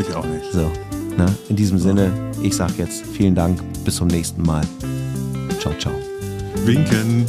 [0.00, 0.52] Ich auch nicht.
[0.52, 0.70] So,
[1.16, 1.26] ne?
[1.48, 2.12] in diesem Sinne,
[2.42, 3.60] ich sage jetzt vielen Dank.
[3.84, 4.62] Bis zum nächsten Mal.
[5.60, 5.94] Ciao, ciao.
[6.64, 7.26] Winken.